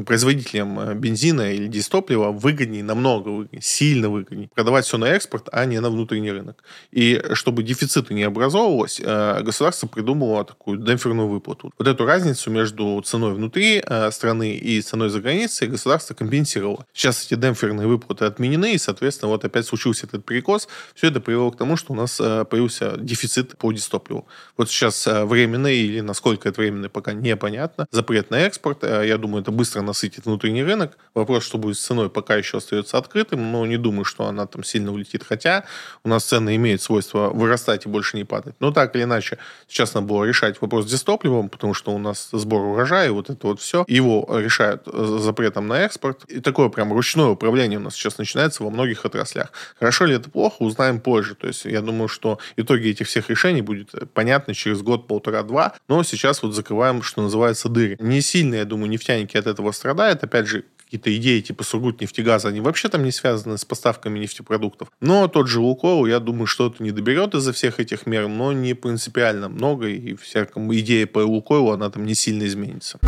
производителям 0.06 0.80
э, 0.80 0.94
бензина 0.94 1.52
или 1.52 1.66
дистоплива 1.66 2.30
выгоднее, 2.30 2.82
намного 2.82 3.28
выгоднее, 3.28 3.62
сильно 3.62 4.08
выгоднее 4.08 4.48
продавать 4.54 4.84
все 4.84 4.98
на 4.98 5.06
экспорт, 5.06 5.48
а 5.52 5.64
не 5.64 5.80
на 5.80 5.90
внутренний 5.90 6.30
рынок. 6.30 6.62
И 6.90 7.22
чтобы 7.32 7.62
дефицита 7.62 8.12
не 8.12 8.24
образовывалось, 8.24 9.00
э, 9.02 9.42
государство 9.42 9.86
придумало 9.86 10.44
такую 10.44 10.78
демпферную 10.78 11.28
выплату. 11.28 11.72
Вот 11.78 11.88
эту 11.88 12.04
разницу 12.04 12.50
между 12.50 13.00
ценой 13.04 13.34
внутри 13.34 13.82
э, 13.84 14.10
страны 14.10 14.56
и 14.56 14.80
ценой 14.80 15.10
за 15.10 15.20
границей 15.20 15.68
государство 15.68 16.14
компенсировало. 16.14 16.86
Сейчас 16.92 17.26
эти 17.26 17.34
демпферные 17.34 17.86
выплаты 17.86 18.24
отменены, 18.24 18.74
и, 18.74 18.78
соответственно, 18.78 19.30
вот 19.30 19.44
опять 19.44 19.66
случился 19.66 20.06
этот 20.06 20.24
перекос. 20.24 20.68
Все 20.94 21.08
это 21.08 21.20
привело 21.20 21.50
к 21.50 21.56
тому, 21.56 21.76
что 21.76 21.92
у 21.92 21.96
нас 21.96 22.16
появился 22.16 22.96
дефицит 22.98 23.56
по 23.56 23.72
дистопливу. 23.72 24.26
Вот 24.56 24.68
сейчас 24.68 25.06
временный 25.06 25.76
или 25.76 26.00
насколько 26.00 26.48
это 26.48 26.60
временный, 26.60 26.88
пока 26.88 27.12
непонятно. 27.12 27.86
Запрет 27.90 28.30
на 28.30 28.40
экспорт. 28.40 28.82
Я 28.82 29.16
думаю, 29.18 29.42
это 29.42 29.52
быстро 29.52 29.82
насытит 29.82 30.26
внутренний 30.26 30.64
рынок. 30.64 30.98
Вопрос, 31.14 31.44
что 31.44 31.58
будет 31.58 31.76
с 31.76 31.80
ценой, 31.80 32.10
пока 32.10 32.36
еще 32.36 32.58
остается 32.58 32.98
открытым, 32.98 33.52
но 33.52 33.66
не 33.66 33.76
думаю, 33.76 34.04
что 34.04 34.26
она 34.26 34.46
там 34.46 34.64
сильно 34.64 34.92
улетит. 34.92 35.22
Хотя 35.22 35.64
у 36.04 36.08
нас 36.08 36.24
цены 36.24 36.56
имеют 36.56 36.82
свойство 36.82 37.30
вырастать 37.30 37.86
и 37.86 37.88
больше 37.88 38.16
не 38.16 38.24
падать. 38.24 38.54
Но 38.60 38.72
так 38.72 38.94
или 38.96 39.04
иначе, 39.04 39.38
сейчас 39.68 39.94
надо 39.94 40.06
было 40.06 40.24
решать 40.24 40.60
вопрос 40.60 40.86
с 40.86 40.90
дистопливом, 40.90 41.48
потому 41.48 41.74
что 41.74 41.92
у 41.92 41.98
нас 41.98 42.28
сбор 42.32 42.62
урожая, 42.62 43.12
вот 43.12 43.30
это 43.30 43.46
вот 43.46 43.60
все. 43.60 43.84
Его 43.86 44.28
решают 44.38 44.82
э, 44.86 45.18
запретом 45.20 45.68
на 45.68 45.80
экспорт. 45.80 46.24
И 46.24 46.40
такое 46.40 46.68
прям 46.68 46.92
ручное 46.92 47.26
управление 47.26 47.78
у 47.78 47.82
нас 47.82 47.94
сейчас 47.94 48.18
начинается 48.18 48.62
во 48.64 48.70
многих 48.70 49.04
отраслях. 49.04 49.52
Хорошо 49.78 50.04
ли 50.04 50.14
это 50.14 50.30
плохо, 50.30 50.56
узнаем 50.62 51.00
позже. 51.00 51.34
То 51.34 51.46
есть 51.46 51.64
я 51.64 51.80
думаю, 51.80 52.08
что 52.08 52.38
итоги 52.56 52.88
этих 52.88 53.06
всех 53.06 53.30
решений 53.30 53.62
будет 53.62 53.90
понятны 54.28 54.52
через 54.52 54.82
год, 54.82 55.06
полтора-два. 55.06 55.72
Но 55.88 56.02
сейчас 56.02 56.42
вот 56.42 56.54
закрываем, 56.54 57.02
что 57.02 57.22
называется, 57.22 57.68
дыры. 57.68 57.96
Не 57.98 58.20
сильно, 58.20 58.56
я 58.56 58.64
думаю, 58.66 58.90
нефтяники 58.90 59.38
от 59.38 59.46
этого 59.46 59.72
страдают. 59.72 60.22
Опять 60.22 60.46
же, 60.46 60.64
какие-то 60.84 61.14
идеи 61.16 61.40
типа 61.40 61.64
Сургут-нефтегаза, 61.64 62.48
они 62.48 62.60
вообще 62.60 62.88
там 62.88 63.04
не 63.04 63.10
связаны 63.10 63.56
с 63.56 63.64
поставками 63.64 64.18
нефтепродуктов. 64.18 64.88
Но 65.00 65.28
тот 65.28 65.48
же 65.48 65.60
Лукойл, 65.60 66.06
я 66.06 66.20
думаю, 66.20 66.46
что-то 66.46 66.82
не 66.82 66.90
доберет 66.90 67.34
из-за 67.34 67.52
всех 67.52 67.80
этих 67.80 68.06
мер, 68.06 68.28
но 68.28 68.52
не 68.52 68.74
принципиально 68.74 69.48
много, 69.48 69.86
и 69.86 70.14
всякому 70.14 70.74
идея 70.76 71.06
по 71.06 71.20
Лукойлу, 71.20 71.72
она 71.72 71.88
там 71.88 72.04
не 72.04 72.14
сильно 72.14 72.44
изменится. 72.46 72.98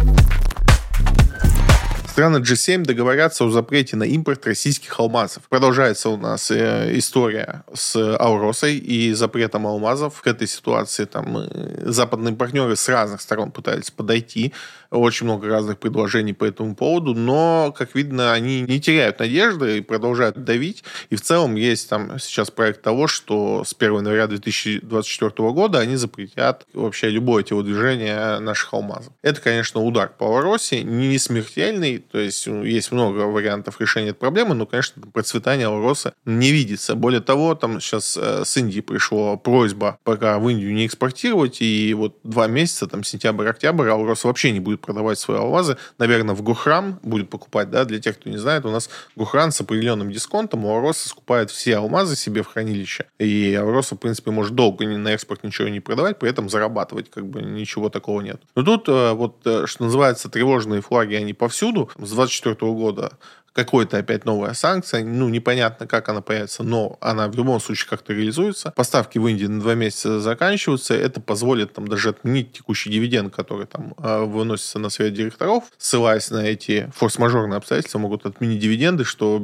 Страны 2.20 2.36
G7 2.36 2.82
договорятся 2.82 3.46
о 3.46 3.50
запрете 3.50 3.96
на 3.96 4.02
импорт 4.02 4.46
российских 4.46 5.00
алмазов. 5.00 5.44
Продолжается 5.48 6.10
у 6.10 6.18
нас 6.18 6.50
э, 6.50 6.90
история 6.98 7.64
с 7.72 7.96
Ауросой 7.96 8.76
и 8.76 9.14
запретом 9.14 9.66
алмазов. 9.66 10.20
К 10.20 10.26
этой 10.26 10.46
ситуации 10.46 11.06
там 11.06 11.38
э, 11.38 11.80
западные 11.86 12.34
партнеры 12.34 12.76
с 12.76 12.86
разных 12.90 13.22
сторон 13.22 13.52
пытались 13.52 13.90
подойти 13.90 14.52
очень 14.90 15.26
много 15.26 15.48
разных 15.48 15.78
предложений 15.78 16.34
по 16.34 16.44
этому 16.44 16.74
поводу, 16.74 17.14
но, 17.14 17.72
как 17.76 17.94
видно, 17.94 18.32
они 18.32 18.62
не 18.62 18.80
теряют 18.80 19.20
надежды 19.20 19.78
и 19.78 19.80
продолжают 19.80 20.44
давить. 20.44 20.82
И 21.10 21.16
в 21.16 21.20
целом 21.20 21.54
есть 21.54 21.88
там 21.88 22.18
сейчас 22.18 22.50
проект 22.50 22.82
того, 22.82 23.06
что 23.06 23.64
с 23.64 23.74
1 23.78 23.98
января 23.98 24.26
2024 24.26 25.50
года 25.52 25.78
они 25.78 25.96
запретят 25.96 26.66
вообще 26.74 27.08
любое 27.08 27.44
телодвижение 27.44 28.40
наших 28.40 28.74
алмазов. 28.74 29.12
Это, 29.22 29.40
конечно, 29.40 29.80
удар 29.80 30.10
по 30.18 30.24
Ларосе, 30.24 30.82
не 30.82 31.18
смертельный, 31.18 32.04
то 32.10 32.18
есть 32.18 32.46
есть 32.46 32.92
много 32.92 33.20
вариантов 33.20 33.80
решения 33.80 34.10
этой 34.10 34.18
проблемы, 34.18 34.54
но, 34.54 34.66
конечно, 34.66 35.02
процветание 35.12 35.68
Лароса 35.68 36.12
не 36.24 36.50
видится. 36.50 36.94
Более 36.94 37.20
того, 37.20 37.54
там 37.54 37.80
сейчас 37.80 38.16
э, 38.20 38.44
с 38.44 38.56
Индии 38.56 38.80
пришла 38.80 39.36
просьба 39.36 39.98
пока 40.04 40.38
в 40.38 40.48
Индию 40.48 40.72
не 40.72 40.86
экспортировать, 40.86 41.60
и 41.60 41.94
вот 41.94 42.16
два 42.24 42.46
месяца, 42.46 42.86
там 42.86 43.04
сентябрь-октябрь, 43.04 43.88
Алрос 43.88 44.24
вообще 44.24 44.50
не 44.50 44.60
будет 44.60 44.80
продавать 44.80 45.18
свои 45.18 45.38
алмазы, 45.38 45.76
наверное, 45.98 46.34
в 46.34 46.42
Гухрам 46.42 46.98
будет 47.02 47.30
покупать, 47.30 47.70
да, 47.70 47.84
для 47.84 48.00
тех, 48.00 48.18
кто 48.18 48.30
не 48.30 48.38
знает, 48.38 48.64
у 48.64 48.70
нас 48.70 48.90
Гухран 49.16 49.52
с 49.52 49.60
определенным 49.60 50.10
дисконтом 50.10 50.64
у 50.64 50.76
Ороса 50.76 51.08
скупает 51.08 51.50
все 51.50 51.76
алмазы 51.76 52.16
себе 52.16 52.42
в 52.42 52.48
хранилище, 52.48 53.06
и 53.18 53.54
Ороса, 53.54 53.94
в 53.94 53.98
принципе, 53.98 54.30
может 54.30 54.54
долго 54.54 54.86
на 54.86 55.08
экспорт 55.08 55.44
ничего 55.44 55.68
не 55.68 55.80
продавать, 55.80 56.18
при 56.18 56.30
этом 56.30 56.48
зарабатывать, 56.48 57.10
как 57.10 57.26
бы 57.26 57.42
ничего 57.42 57.88
такого 57.88 58.20
нет. 58.20 58.40
Но 58.54 58.62
тут 58.62 58.88
э, 58.88 59.12
вот, 59.12 59.38
э, 59.44 59.66
что 59.66 59.84
называется, 59.84 60.28
тревожные 60.28 60.80
флаги, 60.80 61.14
они 61.14 61.34
повсюду. 61.34 61.89
С 61.98 62.10
24 62.12 62.56
года 62.72 63.18
какой-то 63.52 63.98
опять 63.98 64.24
новая 64.24 64.54
санкция, 64.54 65.04
ну, 65.04 65.28
непонятно, 65.28 65.86
как 65.86 66.08
она 66.08 66.20
появится, 66.20 66.62
но 66.62 66.98
она 67.00 67.28
в 67.28 67.36
любом 67.36 67.60
случае 67.60 67.88
как-то 67.88 68.12
реализуется. 68.12 68.72
Поставки 68.76 69.18
в 69.18 69.26
Индии 69.26 69.46
на 69.46 69.60
два 69.60 69.74
месяца 69.74 70.20
заканчиваются, 70.20 70.94
это 70.94 71.20
позволит 71.20 71.72
там 71.72 71.88
даже 71.88 72.10
отменить 72.10 72.52
текущий 72.52 72.90
дивиденд, 72.90 73.34
который 73.34 73.66
там 73.66 73.94
э, 73.98 74.24
выносится 74.24 74.78
на 74.78 74.90
совет 74.90 75.14
директоров, 75.14 75.64
ссылаясь 75.78 76.30
на 76.30 76.46
эти 76.46 76.90
форс-мажорные 76.94 77.56
обстоятельства, 77.56 77.98
могут 77.98 78.26
отменить 78.26 78.60
дивиденды, 78.60 79.04
что 79.04 79.42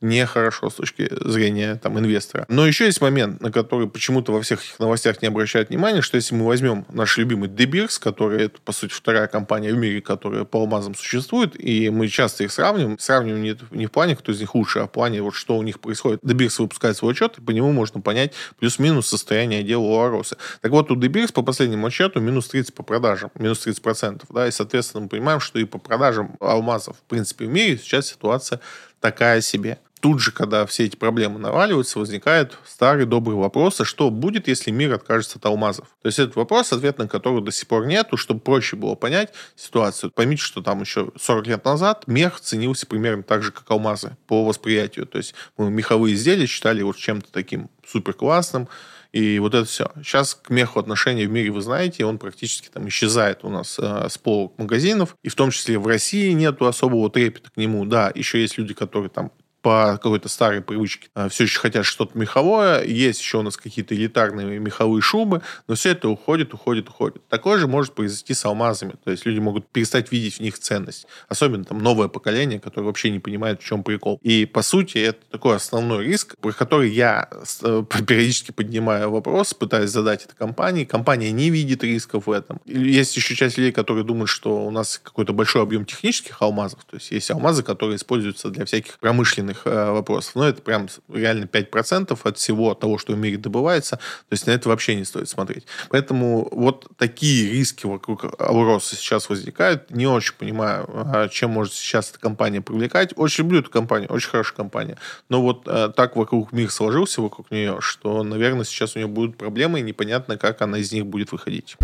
нехорошо 0.00 0.70
с 0.70 0.74
точки 0.74 1.10
зрения 1.20 1.76
там 1.76 1.98
инвестора. 1.98 2.46
Но 2.48 2.66
еще 2.66 2.86
есть 2.86 3.00
момент, 3.00 3.40
на 3.40 3.52
который 3.52 3.88
почему-то 3.88 4.32
во 4.32 4.40
всех 4.42 4.62
этих 4.62 4.78
новостях 4.78 5.22
не 5.22 5.28
обращают 5.28 5.68
внимания, 5.68 6.00
что 6.00 6.16
если 6.16 6.34
мы 6.34 6.46
возьмем 6.46 6.86
наш 6.88 7.16
любимый 7.18 7.48
Дебирс, 7.48 7.98
который, 7.98 8.44
это, 8.44 8.60
по 8.64 8.72
сути, 8.72 8.92
вторая 8.92 9.26
компания 9.26 9.72
в 9.72 9.76
мире, 9.76 10.00
которая 10.00 10.44
по 10.44 10.60
алмазам 10.60 10.94
существует, 10.94 11.58
и 11.58 11.90
мы 11.90 12.08
часто 12.08 12.44
их 12.44 12.52
сравниваем, 12.52 12.98
сравниваем 12.98 13.33
сравниваем 13.34 13.68
не, 13.70 13.78
не 13.78 13.86
в 13.86 13.90
плане, 13.90 14.16
кто 14.16 14.32
из 14.32 14.40
них 14.40 14.54
лучше, 14.54 14.80
а 14.80 14.86
в 14.86 14.90
плане, 14.90 15.22
вот 15.22 15.34
что 15.34 15.56
у 15.56 15.62
них 15.62 15.80
происходит. 15.80 16.20
Дебирс 16.22 16.58
выпускает 16.58 16.96
свой 16.96 17.12
отчет, 17.12 17.38
и 17.38 17.40
по 17.40 17.50
нему 17.50 17.72
можно 17.72 18.00
понять 18.00 18.32
плюс-минус 18.58 19.06
состояние 19.06 19.62
дела 19.62 19.82
у 19.82 19.98
Ароса. 19.98 20.36
Так 20.60 20.72
вот, 20.72 20.90
у 20.90 20.96
Дебирс 20.96 21.32
по 21.32 21.42
последнему 21.42 21.86
отчету 21.86 22.20
минус 22.20 22.48
30 22.48 22.74
по 22.74 22.82
продажам, 22.82 23.30
минус 23.38 23.60
30 23.60 23.82
процентов, 23.82 24.28
да, 24.32 24.46
и, 24.46 24.50
соответственно, 24.50 25.02
мы 25.02 25.08
понимаем, 25.08 25.40
что 25.40 25.58
и 25.58 25.64
по 25.64 25.78
продажам 25.78 26.36
алмазов, 26.40 26.96
в 26.96 27.02
принципе, 27.08 27.46
в 27.46 27.48
мире 27.48 27.78
сейчас 27.78 28.06
ситуация 28.06 28.60
такая 29.00 29.40
себе 29.40 29.78
тут 30.04 30.20
же, 30.20 30.32
когда 30.32 30.66
все 30.66 30.84
эти 30.84 30.96
проблемы 30.96 31.38
наваливаются, 31.38 31.98
возникает 31.98 32.58
старый 32.66 33.06
добрый 33.06 33.38
вопрос, 33.38 33.80
а 33.80 33.86
что 33.86 34.10
будет, 34.10 34.48
если 34.48 34.70
мир 34.70 34.92
откажется 34.92 35.38
от 35.38 35.46
алмазов? 35.46 35.86
То 36.02 36.08
есть 36.08 36.18
этот 36.18 36.36
вопрос, 36.36 36.74
ответ 36.74 36.98
на 36.98 37.08
который 37.08 37.42
до 37.42 37.50
сих 37.50 37.66
пор 37.66 37.86
нету, 37.86 38.18
чтобы 38.18 38.40
проще 38.40 38.76
было 38.76 38.96
понять 38.96 39.32
ситуацию. 39.56 40.12
Поймите, 40.14 40.42
что 40.42 40.60
там 40.60 40.82
еще 40.82 41.10
40 41.18 41.46
лет 41.46 41.64
назад 41.64 42.04
мех 42.06 42.38
ценился 42.38 42.84
примерно 42.84 43.22
так 43.22 43.42
же, 43.42 43.50
как 43.50 43.64
алмазы 43.70 44.14
по 44.26 44.44
восприятию. 44.44 45.06
То 45.06 45.16
есть 45.16 45.34
мы 45.56 45.70
меховые 45.70 46.16
изделия 46.16 46.44
считали 46.44 46.82
вот 46.82 46.98
чем-то 46.98 47.32
таким 47.32 47.70
супер 47.86 48.12
классным, 48.12 48.68
и 49.14 49.38
вот 49.38 49.54
это 49.54 49.64
все. 49.64 49.90
Сейчас 50.02 50.34
к 50.34 50.50
меху 50.50 50.80
отношения 50.80 51.26
в 51.26 51.30
мире, 51.30 51.50
вы 51.50 51.62
знаете, 51.62 52.04
он 52.04 52.18
практически 52.18 52.68
там 52.68 52.88
исчезает 52.88 53.42
у 53.42 53.48
нас 53.48 53.78
э, 53.78 54.08
с 54.10 54.18
полок 54.18 54.58
магазинов. 54.58 55.16
И 55.22 55.30
в 55.30 55.34
том 55.34 55.50
числе 55.50 55.78
в 55.78 55.86
России 55.86 56.32
нету 56.32 56.66
особого 56.66 57.08
трепета 57.08 57.48
к 57.50 57.56
нему. 57.56 57.86
Да, 57.86 58.12
еще 58.14 58.42
есть 58.42 58.58
люди, 58.58 58.74
которые 58.74 59.08
там 59.08 59.30
по 59.64 59.92
какой-то 59.92 60.28
старой 60.28 60.60
привычке 60.60 61.08
а, 61.14 61.30
все 61.30 61.44
еще 61.44 61.58
хотят 61.58 61.86
что-то 61.86 62.18
меховое, 62.18 62.84
есть 62.84 63.18
еще 63.18 63.38
у 63.38 63.42
нас 63.42 63.56
какие-то 63.56 63.94
элитарные 63.94 64.58
меховые 64.58 65.00
шубы, 65.00 65.40
но 65.66 65.74
все 65.74 65.92
это 65.92 66.10
уходит, 66.10 66.52
уходит, 66.52 66.90
уходит. 66.90 67.26
Такое 67.28 67.56
же 67.56 67.66
может 67.66 67.94
произойти 67.94 68.34
с 68.34 68.44
алмазами, 68.44 68.92
то 69.02 69.10
есть 69.10 69.24
люди 69.24 69.38
могут 69.38 69.66
перестать 69.66 70.12
видеть 70.12 70.34
в 70.34 70.40
них 70.40 70.58
ценность. 70.58 71.06
Особенно 71.28 71.64
там 71.64 71.78
новое 71.78 72.08
поколение, 72.08 72.60
которое 72.60 72.84
вообще 72.88 73.10
не 73.10 73.20
понимает, 73.20 73.62
в 73.62 73.64
чем 73.64 73.82
прикол. 73.82 74.20
И, 74.22 74.44
по 74.44 74.60
сути, 74.60 74.98
это 74.98 75.20
такой 75.30 75.56
основной 75.56 76.04
риск, 76.04 76.36
про 76.42 76.52
который 76.52 76.90
я 76.90 77.30
э, 77.62 77.84
периодически 78.06 78.52
поднимаю 78.52 79.10
вопрос, 79.10 79.54
пытаюсь 79.54 79.88
задать 79.88 80.26
это 80.26 80.34
компании. 80.36 80.84
Компания 80.84 81.32
не 81.32 81.48
видит 81.48 81.82
рисков 81.82 82.26
в 82.26 82.30
этом. 82.30 82.60
Есть 82.66 83.16
еще 83.16 83.34
часть 83.34 83.56
людей, 83.56 83.72
которые 83.72 84.04
думают, 84.04 84.28
что 84.28 84.66
у 84.66 84.70
нас 84.70 85.00
какой-то 85.02 85.32
большой 85.32 85.62
объем 85.62 85.86
технических 85.86 86.42
алмазов, 86.42 86.84
то 86.84 86.96
есть 86.96 87.10
есть 87.12 87.30
алмазы, 87.30 87.62
которые 87.62 87.96
используются 87.96 88.50
для 88.50 88.66
всяких 88.66 88.98
промышленных 88.98 89.53
важных 89.54 89.66
э, 89.66 89.92
вопросов. 89.92 90.34
Но 90.34 90.48
это 90.48 90.62
прям 90.62 90.88
реально 91.12 91.44
5% 91.44 92.18
от 92.22 92.38
всего 92.38 92.74
того, 92.74 92.98
что 92.98 93.12
в 93.12 93.18
мире 93.18 93.36
добывается. 93.36 93.96
То 93.96 94.32
есть 94.32 94.46
на 94.46 94.52
это 94.52 94.68
вообще 94.68 94.94
не 94.96 95.04
стоит 95.04 95.28
смотреть. 95.28 95.66
Поэтому 95.90 96.48
вот 96.50 96.86
такие 96.96 97.50
риски 97.50 97.86
вокруг 97.86 98.24
Ауроса 98.40 98.96
сейчас 98.96 99.28
возникают. 99.28 99.90
Не 99.90 100.06
очень 100.06 100.34
понимаю, 100.34 100.88
а 100.88 101.28
чем 101.28 101.50
может 101.50 101.72
сейчас 101.72 102.10
эта 102.10 102.18
компания 102.18 102.60
привлекать. 102.60 103.12
Очень 103.16 103.44
люблю 103.44 103.60
эту 103.60 103.70
компанию, 103.70 104.10
очень 104.10 104.30
хорошая 104.30 104.56
компания. 104.56 104.96
Но 105.28 105.42
вот 105.42 105.66
э, 105.66 105.92
так 105.94 106.16
вокруг 106.16 106.52
мир 106.52 106.70
сложился, 106.70 107.22
вокруг 107.22 107.50
нее, 107.50 107.78
что, 107.80 108.22
наверное, 108.22 108.64
сейчас 108.64 108.96
у 108.96 108.98
нее 108.98 109.08
будут 109.08 109.36
проблемы, 109.36 109.80
и 109.80 109.82
непонятно, 109.82 110.36
как 110.36 110.62
она 110.62 110.78
из 110.78 110.92
них 110.92 111.06
будет 111.06 111.32
выходить. 111.32 111.76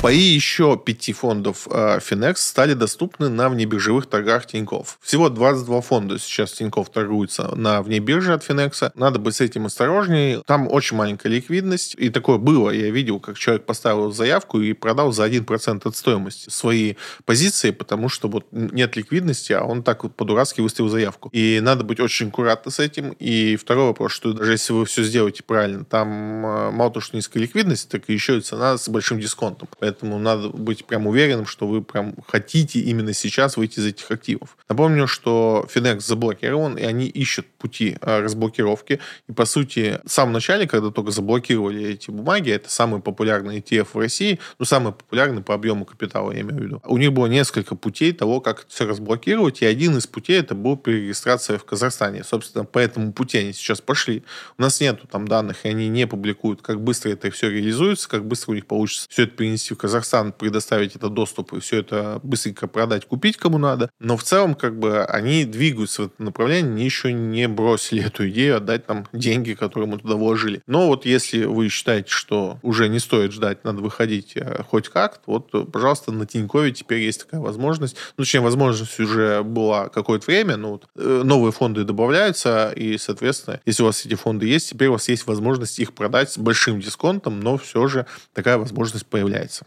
Паи 0.00 0.16
еще 0.16 0.80
пяти 0.82 1.12
фондов 1.12 1.66
э, 1.68 1.98
Finex 1.98 2.36
стали 2.36 2.74
доступны 2.74 3.28
на 3.28 3.48
внебиржевых 3.48 4.06
торгах 4.06 4.46
Тиньков. 4.46 4.96
Всего 5.02 5.28
22 5.28 5.80
фонда 5.80 6.20
сейчас 6.20 6.52
Тиньков 6.52 6.88
торгуются 6.90 7.52
на 7.56 7.82
внебирже 7.82 8.32
от 8.32 8.48
Finex. 8.48 8.92
Надо 8.94 9.18
быть 9.18 9.34
с 9.34 9.40
этим 9.40 9.66
осторожнее. 9.66 10.40
Там 10.46 10.68
очень 10.70 10.96
маленькая 10.96 11.30
ликвидность. 11.30 11.96
И 11.98 12.10
такое 12.10 12.38
было. 12.38 12.70
Я 12.70 12.90
видел, 12.90 13.18
как 13.18 13.36
человек 13.38 13.66
поставил 13.66 14.12
заявку 14.12 14.60
и 14.60 14.72
продал 14.72 15.10
за 15.10 15.26
1% 15.26 15.82
от 15.84 15.96
стоимости 15.96 16.48
свои 16.48 16.94
позиции, 17.24 17.72
потому 17.72 18.08
что 18.08 18.28
вот 18.28 18.46
нет 18.52 18.94
ликвидности, 18.94 19.52
а 19.52 19.64
он 19.64 19.82
так 19.82 20.04
вот 20.04 20.14
по-дурацки 20.14 20.60
выставил 20.60 20.90
заявку. 20.90 21.28
И 21.32 21.58
надо 21.60 21.82
быть 21.82 21.98
очень 21.98 22.28
аккуратно 22.28 22.70
с 22.70 22.78
этим. 22.78 23.16
И 23.18 23.56
второй 23.56 23.88
вопрос, 23.88 24.12
что 24.12 24.32
даже 24.32 24.52
если 24.52 24.72
вы 24.72 24.84
все 24.84 25.02
сделаете 25.02 25.42
правильно, 25.42 25.84
там 25.84 26.08
э, 26.46 26.70
мало 26.70 26.92
того, 26.92 27.00
что 27.00 27.16
низкая 27.16 27.42
ликвидность, 27.42 27.88
так 27.88 28.04
и 28.06 28.12
еще 28.12 28.38
и 28.38 28.42
цена 28.42 28.78
с 28.78 28.88
большим 28.88 29.18
дисконтом. 29.18 29.68
Поэтому 29.88 30.18
надо 30.18 30.50
быть 30.50 30.84
прям 30.84 31.06
уверенным, 31.06 31.46
что 31.46 31.66
вы 31.66 31.80
прям 31.80 32.14
хотите 32.26 32.78
именно 32.78 33.14
сейчас 33.14 33.56
выйти 33.56 33.78
из 33.78 33.86
этих 33.86 34.10
активов. 34.10 34.58
Напомню, 34.68 35.06
что 35.06 35.66
Finex 35.74 36.00
заблокирован, 36.00 36.76
и 36.76 36.82
они 36.82 37.06
ищут 37.06 37.46
пути 37.46 37.96
а, 38.02 38.20
разблокировки. 38.20 39.00
И, 39.28 39.32
по 39.32 39.46
сути, 39.46 39.98
в 40.04 40.10
самом 40.10 40.34
начале, 40.34 40.68
когда 40.68 40.90
только 40.90 41.10
заблокировали 41.10 41.86
эти 41.86 42.10
бумаги, 42.10 42.50
это 42.50 42.70
самый 42.70 43.00
популярный 43.00 43.60
ETF 43.60 43.88
в 43.94 43.98
России, 43.98 44.38
ну, 44.58 44.66
самый 44.66 44.92
популярный 44.92 45.42
по 45.42 45.54
объему 45.54 45.86
капитала, 45.86 46.32
я 46.32 46.42
имею 46.42 46.60
в 46.60 46.62
виду. 46.62 46.82
У 46.84 46.98
них 46.98 47.14
было 47.14 47.26
несколько 47.26 47.74
путей 47.74 48.12
того, 48.12 48.42
как 48.42 48.66
все 48.68 48.84
разблокировать, 48.84 49.62
и 49.62 49.64
один 49.64 49.96
из 49.96 50.06
путей 50.06 50.38
это 50.38 50.54
был 50.54 50.76
перерегистрация 50.76 51.56
в 51.56 51.64
Казахстане. 51.64 52.24
Собственно, 52.24 52.66
по 52.66 52.78
этому 52.78 53.14
пути 53.14 53.38
они 53.38 53.54
сейчас 53.54 53.80
пошли. 53.80 54.22
У 54.58 54.62
нас 54.62 54.82
нету 54.82 55.06
там 55.06 55.26
данных, 55.26 55.64
и 55.64 55.68
они 55.68 55.88
не 55.88 56.06
публикуют, 56.06 56.60
как 56.60 56.82
быстро 56.82 57.08
это 57.08 57.30
все 57.30 57.48
реализуется, 57.48 58.06
как 58.06 58.26
быстро 58.26 58.52
у 58.52 58.54
них 58.54 58.66
получится 58.66 59.08
все 59.08 59.22
это 59.22 59.32
перенести 59.32 59.72
в 59.72 59.77
Казахстан 59.78 60.32
предоставить 60.32 60.96
этот 60.96 61.14
доступ 61.14 61.52
и 61.54 61.60
все 61.60 61.78
это 61.78 62.20
быстренько 62.22 62.66
продать, 62.66 63.06
купить 63.06 63.36
кому 63.36 63.58
надо. 63.58 63.90
Но 63.98 64.16
в 64.16 64.22
целом, 64.22 64.54
как 64.54 64.78
бы, 64.78 65.04
они 65.04 65.44
двигаются 65.44 66.02
в 66.02 66.06
этом 66.06 66.26
направлении, 66.26 66.70
они 66.70 66.84
еще 66.84 67.12
не 67.12 67.48
бросили 67.48 68.04
эту 68.04 68.28
идею 68.28 68.56
отдать 68.56 68.86
там 68.86 69.06
деньги, 69.12 69.54
которые 69.54 69.88
мы 69.88 69.98
туда 69.98 70.16
вложили. 70.16 70.62
Но 70.66 70.88
вот 70.88 71.06
если 71.06 71.44
вы 71.44 71.68
считаете, 71.68 72.10
что 72.10 72.58
уже 72.62 72.88
не 72.88 72.98
стоит 72.98 73.32
ждать, 73.32 73.64
надо 73.64 73.80
выходить 73.80 74.32
э, 74.36 74.62
хоть 74.68 74.88
как, 74.88 75.20
вот, 75.26 75.50
пожалуйста, 75.72 76.12
на 76.12 76.26
Тинькове 76.26 76.72
теперь 76.72 77.00
есть 77.00 77.24
такая 77.24 77.40
возможность. 77.40 77.96
Ну, 78.16 78.24
точнее, 78.24 78.40
возможность 78.40 78.98
уже 79.00 79.42
была 79.42 79.88
какое-то 79.88 80.26
время, 80.26 80.56
но 80.56 80.72
вот, 80.72 80.88
э, 80.96 81.22
новые 81.24 81.52
фонды 81.52 81.84
добавляются, 81.84 82.72
и, 82.74 82.98
соответственно, 82.98 83.60
если 83.64 83.82
у 83.82 83.86
вас 83.86 84.04
эти 84.04 84.14
фонды 84.14 84.46
есть, 84.46 84.70
теперь 84.70 84.88
у 84.88 84.92
вас 84.92 85.08
есть 85.08 85.26
возможность 85.26 85.78
их 85.78 85.92
продать 85.92 86.32
с 86.32 86.38
большим 86.38 86.80
дисконтом, 86.80 87.40
но 87.40 87.56
все 87.56 87.86
же 87.86 88.06
такая 88.32 88.58
возможность 88.58 89.06
появляется. 89.06 89.66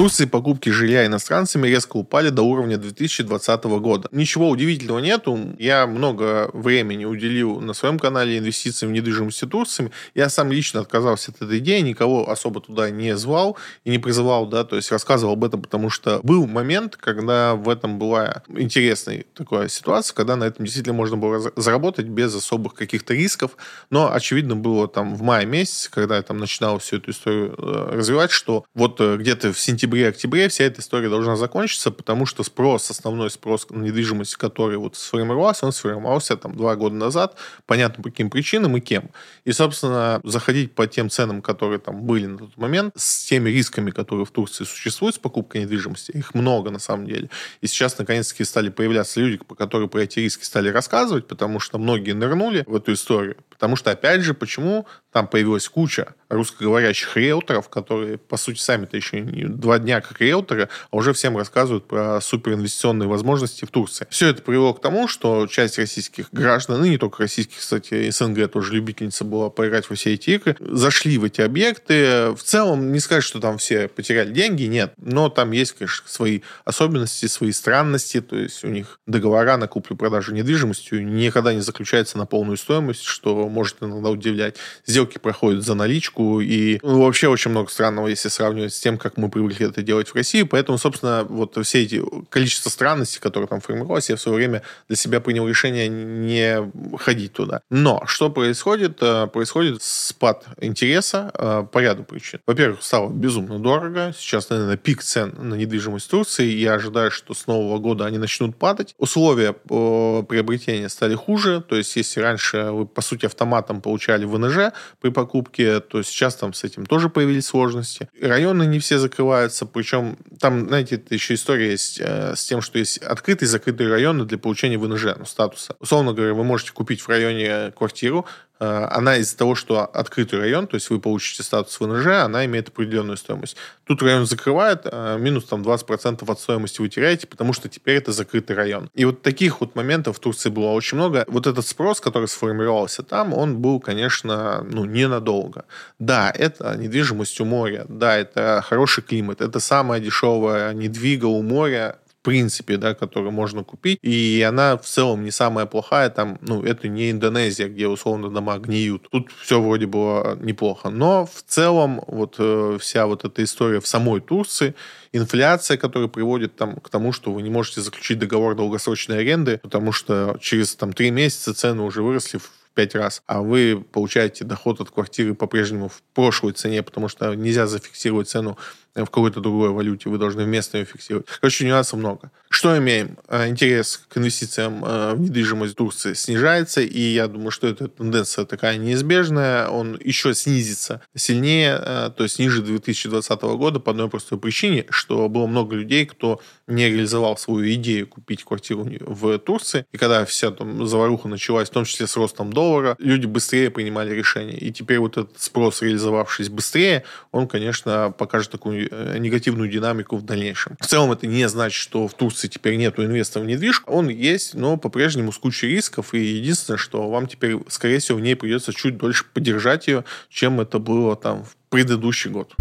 Турции 0.00 0.24
покупки 0.24 0.70
жилья 0.70 1.04
иностранцами 1.04 1.68
резко 1.68 1.98
упали 1.98 2.30
до 2.30 2.40
уровня 2.40 2.78
2020 2.78 3.64
года. 3.64 4.08
Ничего 4.12 4.48
удивительного 4.48 5.00
нету. 5.00 5.38
Я 5.58 5.86
много 5.86 6.48
времени 6.54 7.04
уделил 7.04 7.60
на 7.60 7.74
своем 7.74 7.98
канале 7.98 8.38
инвестициям 8.38 8.92
в 8.92 8.94
недвижимости 8.94 9.44
Турции. 9.44 9.90
Я 10.14 10.30
сам 10.30 10.52
лично 10.52 10.80
отказался 10.80 11.32
от 11.32 11.42
этой 11.42 11.58
идеи, 11.58 11.80
никого 11.80 12.30
особо 12.30 12.62
туда 12.62 12.88
не 12.88 13.14
звал 13.14 13.58
и 13.84 13.90
не 13.90 13.98
призывал, 13.98 14.46
да, 14.46 14.64
то 14.64 14.76
есть 14.76 14.90
рассказывал 14.90 15.34
об 15.34 15.44
этом, 15.44 15.60
потому 15.60 15.90
что 15.90 16.20
был 16.22 16.46
момент, 16.46 16.96
когда 16.96 17.54
в 17.54 17.68
этом 17.68 17.98
была 17.98 18.42
интересная 18.48 19.26
такая 19.34 19.68
ситуация, 19.68 20.14
когда 20.14 20.36
на 20.36 20.44
этом 20.44 20.64
действительно 20.64 20.94
можно 20.94 21.18
было 21.18 21.52
заработать 21.56 22.06
без 22.06 22.34
особых 22.34 22.72
каких-то 22.72 23.12
рисков, 23.12 23.50
но 23.90 24.10
очевидно 24.10 24.56
было 24.56 24.88
там 24.88 25.14
в 25.14 25.20
мае 25.20 25.44
месяце, 25.44 25.90
когда 25.90 26.16
я 26.16 26.22
там 26.22 26.38
начинал 26.38 26.78
всю 26.78 26.96
эту 26.96 27.10
историю 27.10 27.54
э, 27.58 27.96
развивать, 27.96 28.30
что 28.30 28.64
вот 28.74 28.98
э, 29.02 29.18
где-то 29.18 29.52
в 29.52 29.60
сентябре 29.60 29.89
сентябре-октябре 29.90 30.48
вся 30.48 30.64
эта 30.64 30.80
история 30.80 31.08
должна 31.08 31.36
закончиться, 31.36 31.90
потому 31.90 32.24
что 32.24 32.44
спрос, 32.44 32.90
основной 32.90 33.30
спрос 33.30 33.68
на 33.70 33.82
недвижимость, 33.82 34.36
который 34.36 34.76
вот 34.76 34.96
сформировался, 34.96 35.66
он 35.66 35.72
сформировался 35.72 36.36
там 36.36 36.54
два 36.54 36.76
года 36.76 36.94
назад, 36.94 37.36
понятно 37.66 38.02
по 38.02 38.10
каким 38.10 38.30
причинам 38.30 38.76
и 38.76 38.80
кем. 38.80 39.10
И, 39.44 39.52
собственно, 39.52 40.20
заходить 40.22 40.74
по 40.74 40.86
тем 40.86 41.10
ценам, 41.10 41.42
которые 41.42 41.80
там 41.80 42.02
были 42.02 42.26
на 42.26 42.38
тот 42.38 42.56
момент, 42.56 42.94
с 42.96 43.24
теми 43.24 43.50
рисками, 43.50 43.90
которые 43.90 44.26
в 44.26 44.30
Турции 44.30 44.64
существуют 44.64 45.16
с 45.16 45.18
покупкой 45.18 45.62
недвижимости, 45.62 46.12
их 46.12 46.34
много 46.34 46.70
на 46.70 46.78
самом 46.78 47.06
деле. 47.06 47.28
И 47.60 47.66
сейчас, 47.66 47.98
наконец-таки, 47.98 48.44
стали 48.44 48.68
появляться 48.68 49.20
люди, 49.20 49.40
которые 49.58 49.88
про 49.88 50.02
эти 50.02 50.20
риски 50.20 50.44
стали 50.44 50.68
рассказывать, 50.68 51.26
потому 51.26 51.58
что 51.58 51.78
многие 51.78 52.12
нырнули 52.12 52.64
в 52.66 52.76
эту 52.76 52.92
историю. 52.92 53.36
Потому 53.50 53.76
что, 53.76 53.90
опять 53.90 54.22
же, 54.22 54.34
почему 54.34 54.86
там 55.12 55.26
появилась 55.26 55.68
куча 55.68 56.14
русскоговорящих 56.28 57.16
риэлторов, 57.16 57.68
которые, 57.68 58.16
по 58.16 58.36
сути, 58.36 58.60
сами-то 58.60 58.96
еще 58.96 59.20
два 59.20 59.79
дня 59.82 60.00
как 60.00 60.20
риэлторы, 60.20 60.68
а 60.90 60.96
уже 60.96 61.12
всем 61.12 61.36
рассказывают 61.36 61.86
про 61.86 62.20
суперинвестиционные 62.20 63.08
возможности 63.08 63.64
в 63.64 63.70
Турции. 63.70 64.06
Все 64.10 64.28
это 64.28 64.42
привело 64.42 64.74
к 64.74 64.80
тому, 64.80 65.08
что 65.08 65.46
часть 65.46 65.78
российских 65.78 66.28
граждан, 66.32 66.84
и 66.84 66.90
не 66.90 66.98
только 66.98 67.22
российских, 67.22 67.58
кстати, 67.58 68.10
СНГ 68.10 68.50
тоже 68.50 68.74
любительница 68.74 69.24
была 69.24 69.50
поиграть 69.50 69.88
во 69.90 69.96
все 69.96 70.14
эти 70.14 70.30
игры, 70.30 70.56
зашли 70.60 71.18
в 71.18 71.24
эти 71.24 71.40
объекты. 71.40 72.30
В 72.32 72.42
целом, 72.42 72.92
не 72.92 73.00
сказать, 73.00 73.24
что 73.24 73.40
там 73.40 73.58
все 73.58 73.88
потеряли 73.88 74.32
деньги, 74.32 74.64
нет. 74.64 74.94
Но 74.98 75.28
там 75.28 75.52
есть, 75.52 75.72
конечно, 75.72 76.08
свои 76.08 76.40
особенности, 76.64 77.26
свои 77.26 77.52
странности. 77.52 78.20
То 78.20 78.36
есть 78.36 78.64
у 78.64 78.68
них 78.68 79.00
договора 79.06 79.56
на 79.56 79.66
куплю-продажу 79.68 80.32
недвижимости 80.34 80.94
никогда 80.94 81.52
не 81.52 81.60
заключаются 81.60 82.18
на 82.18 82.26
полную 82.26 82.56
стоимость, 82.56 83.04
что 83.04 83.48
может 83.48 83.76
иногда 83.80 84.10
удивлять. 84.10 84.56
Сделки 84.86 85.18
проходят 85.18 85.64
за 85.64 85.74
наличку, 85.74 86.40
и 86.40 86.78
ну, 86.82 87.02
вообще 87.02 87.28
очень 87.28 87.50
много 87.50 87.70
странного, 87.70 88.08
если 88.08 88.28
сравнивать 88.28 88.74
с 88.74 88.80
тем, 88.80 88.98
как 88.98 89.16
мы 89.16 89.30
привыкли 89.30 89.59
это 89.64 89.82
делать 89.82 90.08
в 90.08 90.14
России. 90.14 90.42
Поэтому, 90.42 90.78
собственно, 90.78 91.24
вот 91.28 91.56
все 91.64 91.82
эти 91.82 92.02
количество 92.28 92.70
странностей, 92.70 93.20
которые 93.20 93.48
там 93.48 93.60
формировалось, 93.60 94.10
я 94.10 94.16
в 94.16 94.20
свое 94.20 94.36
время 94.36 94.62
для 94.88 94.96
себя 94.96 95.20
принял 95.20 95.48
решение 95.48 95.88
не 95.88 96.70
ходить 96.98 97.32
туда. 97.32 97.62
Но 97.70 98.02
что 98.06 98.30
происходит? 98.30 98.98
Э, 99.00 99.26
происходит 99.26 99.82
спад 99.82 100.46
интереса 100.60 101.30
э, 101.34 101.64
по 101.70 101.78
ряду 101.78 102.04
причин. 102.04 102.40
Во-первых, 102.46 102.82
стало 102.82 103.10
безумно 103.10 103.58
дорого. 103.58 104.14
Сейчас, 104.16 104.50
наверное, 104.50 104.76
пик 104.76 105.02
цен 105.02 105.34
на 105.38 105.54
недвижимость 105.54 106.10
Турции. 106.10 106.46
Я 106.46 106.74
ожидаю, 106.74 107.10
что 107.10 107.34
с 107.34 107.46
нового 107.46 107.78
года 107.78 108.06
они 108.06 108.18
начнут 108.18 108.56
падать. 108.56 108.94
Условия 108.98 109.52
приобретения 109.52 110.88
стали 110.88 111.14
хуже. 111.14 111.62
То 111.66 111.76
есть, 111.76 111.94
если 111.96 112.20
раньше 112.20 112.70
вы, 112.70 112.86
по 112.86 113.02
сути, 113.02 113.26
автоматом 113.26 113.80
получали 113.80 114.24
ВНЖ 114.24 114.72
при 115.00 115.10
покупке, 115.10 115.80
то 115.80 116.02
сейчас 116.02 116.36
там 116.36 116.52
с 116.54 116.64
этим 116.64 116.86
тоже 116.86 117.08
появились 117.08 117.46
сложности. 117.46 118.08
Районы 118.20 118.64
не 118.64 118.78
все 118.78 118.98
закрываются, 118.98 119.49
причем 119.66 120.16
там, 120.38 120.68
знаете, 120.68 121.02
еще 121.10 121.34
история 121.34 121.70
есть 121.70 122.00
э, 122.00 122.34
с 122.36 122.44
тем, 122.44 122.60
что 122.60 122.78
есть 122.78 122.98
открытые 122.98 123.46
и 123.46 123.50
закрытые 123.50 123.90
районы 123.90 124.24
для 124.24 124.38
получения 124.38 124.78
ВНЖ, 124.78 125.16
ну, 125.18 125.24
статуса. 125.24 125.76
Условно 125.80 126.12
говоря, 126.12 126.34
вы 126.34 126.44
можете 126.44 126.72
купить 126.72 127.00
в 127.00 127.08
районе 127.08 127.72
квартиру, 127.72 128.26
Э, 128.26 128.49
она 128.64 129.16
из-за 129.16 129.36
того, 129.36 129.54
что 129.54 129.84
открытый 129.86 130.38
район, 130.38 130.66
то 130.66 130.74
есть 130.74 130.90
вы 130.90 131.00
получите 131.00 131.42
статус 131.42 131.80
ВНЖ, 131.80 132.06
она 132.24 132.44
имеет 132.44 132.68
определенную 132.68 133.16
стоимость. 133.16 133.56
Тут 133.84 134.02
район 134.02 134.26
закрывает, 134.26 134.82
э, 134.84 135.16
минус 135.18 135.44
там 135.44 135.62
20% 135.62 136.30
от 136.30 136.40
стоимости 136.40 136.80
вы 136.80 136.88
теряете, 136.88 137.26
потому 137.26 137.52
что 137.52 137.68
теперь 137.68 137.96
это 137.96 138.12
закрытый 138.12 138.54
район. 138.54 138.90
И 138.94 139.04
вот 139.04 139.22
таких 139.22 139.60
вот 139.60 139.74
моментов 139.74 140.18
в 140.18 140.20
Турции 140.20 140.50
было 140.50 140.70
очень 140.72 140.98
много. 140.98 141.24
Вот 141.26 141.46
этот 141.46 141.66
спрос, 141.66 142.00
который 142.00 142.28
сформировался 142.28 143.02
там, 143.02 143.32
он 143.32 143.58
был, 143.58 143.80
конечно, 143.80 144.62
ну, 144.70 144.84
ненадолго. 144.84 145.64
Да, 145.98 146.30
это 146.30 146.76
недвижимость 146.76 147.40
у 147.40 147.44
моря, 147.44 147.86
да, 147.88 148.16
это 148.16 148.62
хороший 148.66 149.02
климат, 149.02 149.40
это 149.40 149.58
самая 149.60 150.00
дешевая 150.00 150.74
недвига 150.74 151.26
у 151.26 151.42
моря 151.42 151.96
принципе, 152.22 152.76
да, 152.76 152.94
которую 152.94 153.32
можно 153.32 153.64
купить, 153.64 153.98
и 154.02 154.44
она 154.46 154.76
в 154.76 154.84
целом 154.84 155.24
не 155.24 155.30
самая 155.30 155.66
плохая, 155.66 156.10
там, 156.10 156.38
ну, 156.40 156.62
это 156.62 156.88
не 156.88 157.10
Индонезия, 157.10 157.68
где 157.68 157.88
условно 157.88 158.30
дома 158.30 158.58
гниют. 158.58 159.08
Тут 159.10 159.30
все 159.40 159.60
вроде 159.60 159.86
было 159.86 160.36
неплохо, 160.40 160.90
но 160.90 161.26
в 161.26 161.42
целом 161.46 162.02
вот 162.06 162.36
э, 162.38 162.78
вся 162.80 163.06
вот 163.06 163.24
эта 163.24 163.42
история 163.42 163.80
в 163.80 163.86
самой 163.86 164.20
Турции, 164.20 164.74
инфляция, 165.12 165.76
которая 165.76 166.08
приводит 166.08 166.56
там, 166.56 166.76
к 166.76 166.88
тому, 166.88 167.12
что 167.12 167.32
вы 167.32 167.42
не 167.42 167.50
можете 167.50 167.80
заключить 167.80 168.18
договор 168.18 168.54
долгосрочной 168.54 169.18
аренды, 169.18 169.58
потому 169.62 169.92
что 169.92 170.36
через 170.40 170.74
там 170.74 170.92
три 170.92 171.10
месяца 171.10 171.54
цены 171.54 171.82
уже 171.82 172.02
выросли 172.02 172.38
в 172.38 172.50
пять 172.74 172.94
раз, 172.94 173.22
а 173.26 173.42
вы 173.42 173.84
получаете 173.92 174.44
доход 174.44 174.80
от 174.80 174.90
квартиры 174.90 175.34
по-прежнему 175.34 175.88
в 175.88 176.02
прошлой 176.14 176.52
цене, 176.52 176.82
потому 176.82 177.08
что 177.08 177.34
нельзя 177.34 177.66
зафиксировать 177.66 178.28
цену 178.28 178.56
в 178.94 179.06
какой-то 179.06 179.40
другой 179.40 179.70
валюте, 179.70 180.08
вы 180.08 180.18
должны 180.18 180.44
вместо 180.44 180.78
ее 180.78 180.84
фиксировать. 180.84 181.26
Короче, 181.40 181.66
нюансов 181.66 181.98
много. 181.98 182.30
Что 182.48 182.76
имеем? 182.78 183.16
А, 183.28 183.48
интерес 183.48 184.02
к 184.08 184.18
инвестициям 184.18 184.82
а, 184.84 185.14
в 185.14 185.20
недвижимость 185.20 185.76
Турции 185.76 186.14
снижается, 186.14 186.80
и 186.80 187.00
я 187.00 187.28
думаю, 187.28 187.52
что 187.52 187.68
эта 187.68 187.86
тенденция 187.86 188.44
такая 188.44 188.76
неизбежная. 188.76 189.68
Он 189.68 189.96
еще 190.02 190.34
снизится 190.34 191.00
сильнее, 191.14 191.76
а, 191.76 192.10
то 192.10 192.24
есть 192.24 192.40
ниже 192.40 192.62
2020 192.62 193.42
года 193.42 193.78
по 193.78 193.92
одной 193.92 194.08
простой 194.08 194.38
причине, 194.38 194.86
что 194.90 195.28
было 195.28 195.46
много 195.46 195.76
людей, 195.76 196.06
кто 196.06 196.40
не 196.66 196.88
реализовал 196.88 197.36
свою 197.36 197.72
идею 197.74 198.08
купить 198.08 198.42
квартиру 198.42 198.86
в 199.00 199.38
Турции. 199.38 199.86
И 199.92 199.96
когда 199.96 200.24
вся 200.24 200.50
там 200.50 200.86
заваруха 200.86 201.28
началась, 201.28 201.68
в 201.68 201.72
том 201.72 201.84
числе 201.84 202.08
с 202.08 202.16
ростом 202.16 202.52
доллара, 202.52 202.96
люди 202.98 203.26
быстрее 203.26 203.70
принимали 203.70 204.12
решения. 204.12 204.56
И 204.56 204.72
теперь 204.72 204.98
вот 204.98 205.16
этот 205.16 205.40
спрос, 205.40 205.82
реализовавшись 205.82 206.48
быстрее, 206.48 207.04
он, 207.30 207.46
конечно, 207.46 208.12
покажет 208.16 208.50
такую 208.50 208.79
Э, 208.90 209.18
негативную 209.18 209.68
динамику 209.68 210.16
в 210.16 210.24
дальнейшем. 210.24 210.76
В 210.80 210.86
целом 210.86 211.12
это 211.12 211.26
не 211.26 211.48
значит, 211.48 211.80
что 211.80 212.06
в 212.08 212.14
Турции 212.14 212.48
теперь 212.48 212.76
нет 212.76 212.98
инвесторов 212.98 213.46
в 213.46 213.50
недвижку. 213.50 213.92
Он 213.92 214.08
есть, 214.08 214.54
но 214.54 214.76
по-прежнему 214.76 215.32
с 215.32 215.38
кучей 215.38 215.68
рисков. 215.68 216.14
И 216.14 216.18
единственное, 216.18 216.78
что 216.78 217.08
вам 217.10 217.26
теперь, 217.26 217.56
скорее 217.68 217.98
всего, 217.98 218.18
в 218.18 218.20
ней 218.20 218.36
придется 218.36 218.72
чуть 218.72 218.96
дольше 218.96 219.24
поддержать 219.32 219.88
ее, 219.88 220.04
чем 220.28 220.60
это 220.60 220.78
было 220.78 221.16
там 221.16 221.44
в 221.44 221.56
предыдущий 221.68 222.30
год. 222.30 222.54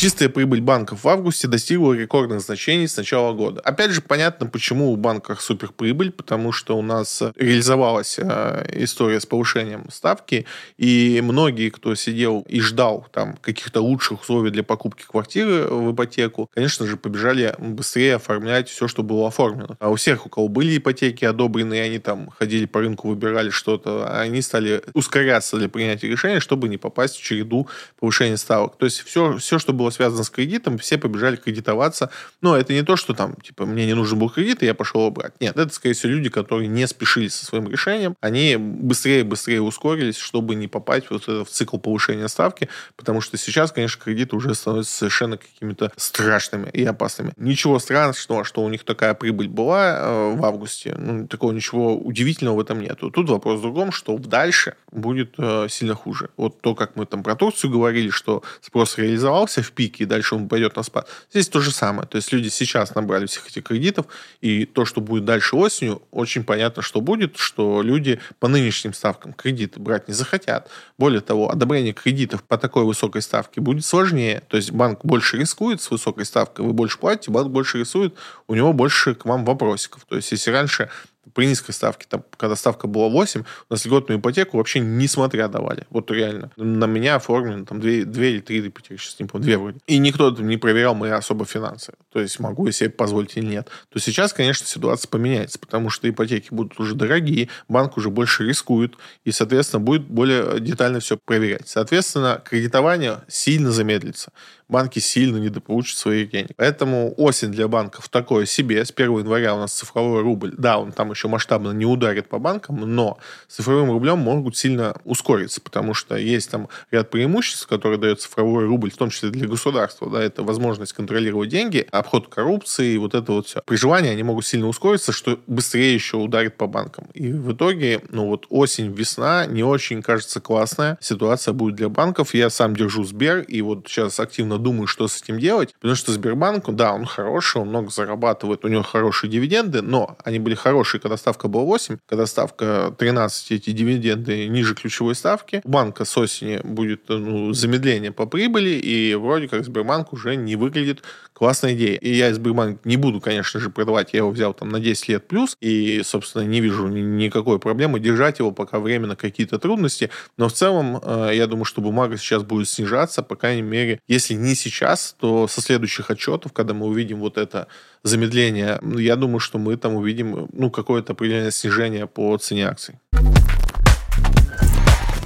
Чистая 0.00 0.30
прибыль 0.30 0.62
банков 0.62 1.04
в 1.04 1.08
августе 1.10 1.46
достигла 1.46 1.92
рекордных 1.92 2.40
значений 2.40 2.88
с 2.88 2.96
начала 2.96 3.34
года. 3.34 3.60
Опять 3.60 3.90
же, 3.90 4.00
понятно, 4.00 4.46
почему 4.46 4.90
у 4.90 4.96
банков 4.96 5.42
суперприбыль, 5.42 6.10
потому 6.10 6.52
что 6.52 6.78
у 6.78 6.80
нас 6.80 7.22
реализовалась 7.36 8.18
э, 8.18 8.64
история 8.82 9.20
с 9.20 9.26
повышением 9.26 9.90
ставки, 9.90 10.46
и 10.78 11.20
многие, 11.22 11.68
кто 11.68 11.94
сидел 11.94 12.46
и 12.48 12.62
ждал 12.62 13.08
там 13.12 13.36
каких-то 13.42 13.82
лучших 13.82 14.22
условий 14.22 14.50
для 14.50 14.62
покупки 14.62 15.04
квартиры 15.06 15.64
в 15.66 15.92
ипотеку, 15.92 16.48
конечно 16.54 16.86
же, 16.86 16.96
побежали 16.96 17.54
быстрее 17.58 18.14
оформлять 18.14 18.70
все, 18.70 18.88
что 18.88 19.02
было 19.02 19.28
оформлено. 19.28 19.76
А 19.80 19.90
у 19.90 19.96
всех, 19.96 20.24
у 20.24 20.30
кого 20.30 20.48
были 20.48 20.78
ипотеки 20.78 21.26
одобренные, 21.26 21.82
они 21.82 21.98
там 21.98 22.30
ходили 22.38 22.64
по 22.64 22.80
рынку, 22.80 23.08
выбирали 23.08 23.50
что-то, 23.50 24.18
они 24.18 24.40
стали 24.40 24.82
ускоряться 24.94 25.58
для 25.58 25.68
принятия 25.68 26.08
решения, 26.08 26.40
чтобы 26.40 26.70
не 26.70 26.78
попасть 26.78 27.16
в 27.16 27.22
череду 27.22 27.68
повышения 27.98 28.38
ставок. 28.38 28.78
То 28.78 28.86
есть 28.86 29.00
все, 29.00 29.36
все 29.36 29.58
что 29.58 29.74
было 29.74 29.89
было 29.90 30.00
связано 30.00 30.24
с 30.24 30.30
кредитом, 30.30 30.78
все 30.78 30.98
побежали 30.98 31.36
кредитоваться. 31.36 32.10
Но 32.40 32.56
это 32.56 32.72
не 32.72 32.82
то, 32.82 32.96
что 32.96 33.14
там, 33.14 33.34
типа, 33.42 33.66
мне 33.66 33.86
не 33.86 33.94
нужен 33.94 34.18
был 34.18 34.30
кредит, 34.30 34.62
и 34.62 34.66
я 34.66 34.74
пошел 34.74 35.02
его 35.02 35.10
брать. 35.10 35.32
Нет, 35.40 35.56
это, 35.56 35.72
скорее 35.72 35.94
всего, 35.94 36.12
люди, 36.12 36.30
которые 36.30 36.68
не 36.68 36.86
спешили 36.86 37.28
со 37.28 37.44
своим 37.44 37.68
решением. 37.68 38.16
Они 38.20 38.56
быстрее 38.56 39.24
быстрее 39.24 39.60
ускорились, 39.60 40.16
чтобы 40.16 40.54
не 40.54 40.68
попасть 40.68 41.10
вот 41.10 41.26
в 41.26 41.46
цикл 41.46 41.78
повышения 41.78 42.28
ставки, 42.28 42.68
потому 42.96 43.20
что 43.20 43.36
сейчас, 43.36 43.72
конечно, 43.72 44.02
кредиты 44.02 44.36
уже 44.36 44.54
становятся 44.54 44.96
совершенно 44.96 45.36
какими-то 45.36 45.92
страшными 45.96 46.70
и 46.72 46.84
опасными. 46.84 47.32
Ничего 47.36 47.78
страшного, 47.78 48.44
что 48.44 48.62
у 48.62 48.68
них 48.68 48.84
такая 48.84 49.14
прибыль 49.14 49.48
была 49.48 49.96
э, 49.98 50.34
в 50.36 50.44
августе, 50.44 50.94
ну, 50.98 51.26
такого 51.26 51.52
ничего 51.52 51.96
удивительного 51.96 52.56
в 52.56 52.60
этом 52.60 52.80
нету. 52.80 53.10
Тут 53.10 53.28
вопрос 53.28 53.58
в 53.58 53.62
другом, 53.62 53.92
что 53.92 54.18
дальше 54.18 54.74
будет 54.92 55.34
э, 55.38 55.66
сильно 55.68 55.94
хуже. 55.94 56.28
Вот 56.36 56.60
то, 56.60 56.74
как 56.74 56.96
мы 56.96 57.06
там 57.06 57.22
про 57.22 57.34
Турцию 57.34 57.70
говорили, 57.70 58.10
что 58.10 58.42
спрос 58.60 58.98
реализовался 58.98 59.62
в 59.62 59.72
пике, 59.80 60.04
и 60.04 60.06
дальше 60.06 60.34
он 60.34 60.46
пойдет 60.46 60.76
на 60.76 60.82
спад. 60.82 61.08
Здесь 61.30 61.48
то 61.48 61.60
же 61.60 61.70
самое. 61.70 62.06
То 62.06 62.16
есть 62.16 62.32
люди 62.32 62.48
сейчас 62.48 62.94
набрали 62.94 63.24
всех 63.24 63.48
этих 63.48 63.62
кредитов, 63.62 64.04
и 64.42 64.66
то, 64.66 64.84
что 64.84 65.00
будет 65.00 65.24
дальше 65.24 65.56
осенью, 65.56 66.02
очень 66.10 66.44
понятно, 66.44 66.82
что 66.82 67.00
будет, 67.00 67.38
что 67.38 67.80
люди 67.80 68.20
по 68.40 68.48
нынешним 68.48 68.92
ставкам 68.92 69.32
кредиты 69.32 69.80
брать 69.80 70.06
не 70.06 70.12
захотят. 70.12 70.68
Более 70.98 71.22
того, 71.22 71.50
одобрение 71.50 71.94
кредитов 71.94 72.42
по 72.42 72.58
такой 72.58 72.84
высокой 72.84 73.22
ставке 73.22 73.62
будет 73.62 73.86
сложнее. 73.86 74.42
То 74.48 74.58
есть 74.58 74.70
банк 74.70 75.02
больше 75.02 75.38
рискует 75.38 75.80
с 75.80 75.90
высокой 75.90 76.26
ставкой, 76.26 76.66
вы 76.66 76.74
больше 76.74 76.98
платите, 76.98 77.30
банк 77.30 77.48
больше 77.48 77.78
рисует, 77.78 78.14
у 78.48 78.54
него 78.54 78.74
больше 78.74 79.14
к 79.14 79.24
вам 79.24 79.46
вопросиков. 79.46 80.04
То 80.04 80.16
есть 80.16 80.30
если 80.30 80.50
раньше 80.50 80.90
при 81.34 81.46
низкой 81.46 81.72
ставке, 81.72 82.06
там, 82.08 82.24
когда 82.36 82.56
ставка 82.56 82.86
была 82.86 83.08
8, 83.08 83.40
у 83.40 83.44
нас 83.72 83.84
льготную 83.84 84.20
ипотеку 84.20 84.56
вообще 84.56 84.80
несмотря 84.80 85.48
давали. 85.48 85.86
Вот 85.90 86.10
реально. 86.10 86.50
На 86.56 86.86
меня 86.86 87.16
оформлено 87.16 87.64
там 87.64 87.80
2, 87.80 88.04
2 88.04 88.24
или 88.24 88.40
3 88.40 88.68
ипотеки, 88.68 89.00
сейчас 89.00 89.18
не 89.20 89.26
помню, 89.26 89.46
2 89.46 89.58
вроде. 89.58 89.78
И 89.86 89.98
никто 89.98 90.30
не 90.30 90.56
проверял 90.56 90.94
мои 90.94 91.10
особо 91.10 91.44
финансы. 91.44 91.94
То 92.12 92.20
есть 92.20 92.40
могу 92.40 92.66
я 92.66 92.72
себе 92.72 92.90
позволить 92.90 93.36
или 93.36 93.46
нет. 93.46 93.68
То 93.88 93.98
сейчас, 93.98 94.32
конечно, 94.32 94.66
ситуация 94.66 95.08
поменяется, 95.08 95.58
потому 95.58 95.90
что 95.90 96.08
ипотеки 96.08 96.48
будут 96.50 96.78
уже 96.80 96.94
дорогие, 96.94 97.48
банк 97.68 97.96
уже 97.96 98.10
больше 98.10 98.46
рискует, 98.46 98.94
и, 99.24 99.32
соответственно, 99.32 99.80
будет 99.80 100.02
более 100.02 100.60
детально 100.60 101.00
все 101.00 101.16
проверять. 101.16 101.68
Соответственно, 101.68 102.42
кредитование 102.44 103.22
сильно 103.28 103.70
замедлится 103.70 104.32
банки 104.70 104.98
сильно 104.98 105.36
недополучат 105.38 105.98
своих 105.98 106.30
денег. 106.30 106.50
Поэтому 106.56 107.14
осень 107.16 107.50
для 107.50 107.68
банков 107.68 108.08
такое 108.08 108.46
себе. 108.46 108.84
С 108.84 108.92
1 108.94 109.18
января 109.18 109.54
у 109.54 109.58
нас 109.58 109.72
цифровой 109.72 110.22
рубль, 110.22 110.54
да, 110.56 110.78
он 110.78 110.92
там 110.92 111.10
еще 111.10 111.28
масштабно 111.28 111.72
не 111.72 111.86
ударит 111.86 112.28
по 112.28 112.38
банкам, 112.38 112.76
но 112.80 113.18
с 113.48 113.56
цифровым 113.56 113.90
рублем 113.90 114.18
могут 114.18 114.56
сильно 114.56 114.96
ускориться, 115.04 115.60
потому 115.60 115.94
что 115.94 116.16
есть 116.16 116.50
там 116.50 116.68
ряд 116.90 117.10
преимуществ, 117.10 117.66
которые 117.66 117.98
дает 117.98 118.20
цифровой 118.20 118.66
рубль, 118.66 118.90
в 118.90 118.96
том 118.96 119.10
числе 119.10 119.30
для 119.30 119.48
государства. 119.48 120.08
Да, 120.10 120.22
это 120.22 120.42
возможность 120.42 120.92
контролировать 120.92 121.48
деньги, 121.48 121.86
обход 121.90 122.28
коррупции, 122.28 122.96
вот 122.96 123.14
это 123.14 123.32
вот 123.32 123.46
все. 123.46 123.62
При 123.66 123.76
желании 123.76 124.10
они 124.10 124.22
могут 124.22 124.46
сильно 124.46 124.68
ускориться, 124.68 125.12
что 125.12 125.38
быстрее 125.46 125.94
еще 125.94 126.16
ударит 126.16 126.56
по 126.56 126.66
банкам. 126.66 127.08
И 127.14 127.32
в 127.32 127.52
итоге, 127.52 128.02
ну 128.10 128.26
вот 128.26 128.46
осень, 128.48 128.92
весна 128.92 129.46
не 129.46 129.62
очень, 129.62 130.02
кажется, 130.02 130.40
классная 130.40 130.98
ситуация 131.00 131.52
будет 131.52 131.74
для 131.76 131.88
банков. 131.88 132.34
Я 132.34 132.50
сам 132.50 132.76
держу 132.76 133.04
Сбер, 133.04 133.40
и 133.40 133.62
вот 133.62 133.86
сейчас 133.88 134.20
активно 134.20 134.58
думаю, 134.60 134.86
что 134.86 135.08
с 135.08 135.22
этим 135.22 135.38
делать, 135.38 135.74
потому 135.74 135.94
что 135.94 136.12
Сбербанк, 136.12 136.68
да, 136.70 136.92
он 136.92 137.04
хороший, 137.04 137.62
он 137.62 137.68
много 137.68 137.90
зарабатывает, 137.90 138.64
у 138.64 138.68
него 138.68 138.82
хорошие 138.82 139.30
дивиденды, 139.30 139.82
но 139.82 140.16
они 140.24 140.38
были 140.38 140.54
хорошие, 140.54 141.00
когда 141.00 141.16
ставка 141.16 141.48
была 141.48 141.64
8, 141.64 141.98
когда 142.06 142.26
ставка 142.26 142.94
13, 142.98 143.52
эти 143.52 143.70
дивиденды 143.70 144.48
ниже 144.48 144.74
ключевой 144.74 145.14
ставки. 145.14 145.60
У 145.64 145.68
банка 145.68 146.04
с 146.04 146.16
осени 146.16 146.60
будет 146.62 147.08
ну, 147.08 147.52
замедление 147.52 148.12
по 148.12 148.26
прибыли, 148.26 148.70
и 148.70 149.14
вроде 149.14 149.48
как 149.48 149.64
Сбербанк 149.64 150.12
уже 150.12 150.36
не 150.36 150.56
выглядит 150.56 151.02
классной 151.32 151.74
идеей. 151.74 151.96
И 151.96 152.14
я 152.14 152.34
Сбербанк 152.34 152.84
не 152.84 152.96
буду, 152.96 153.20
конечно 153.20 153.60
же, 153.60 153.70
продавать, 153.70 154.12
я 154.12 154.18
его 154.18 154.30
взял 154.30 154.52
там 154.52 154.68
на 154.68 154.78
10 154.80 155.08
лет 155.08 155.26
плюс, 155.26 155.56
и, 155.60 156.02
собственно, 156.04 156.42
не 156.42 156.60
вижу 156.60 156.86
никакой 156.86 157.58
проблемы 157.58 157.98
держать 157.98 158.38
его 158.38 158.52
пока 158.52 158.78
временно 158.78 159.16
какие-то 159.16 159.58
трудности, 159.58 160.10
но 160.36 160.48
в 160.48 160.52
целом 160.52 161.00
э, 161.02 161.30
я 161.34 161.46
думаю, 161.46 161.64
что 161.64 161.80
бумага 161.80 162.18
сейчас 162.18 162.42
будет 162.42 162.68
снижаться, 162.68 163.22
по 163.22 163.36
крайней 163.36 163.62
мере, 163.62 164.00
если 164.06 164.34
не 164.34 164.49
не 164.50 164.56
сейчас, 164.56 165.14
то 165.18 165.46
со 165.48 165.60
следующих 165.60 166.10
отчетов, 166.10 166.52
когда 166.52 166.74
мы 166.74 166.86
увидим 166.86 167.20
вот 167.20 167.38
это 167.38 167.66
замедление, 168.02 168.80
я 168.98 169.16
думаю, 169.16 169.40
что 169.40 169.58
мы 169.58 169.76
там 169.76 169.94
увидим 169.94 170.48
ну, 170.52 170.70
какое-то 170.70 171.12
определенное 171.12 171.52
снижение 171.52 172.06
по 172.06 172.36
цене 172.36 172.68
акций. 172.68 172.96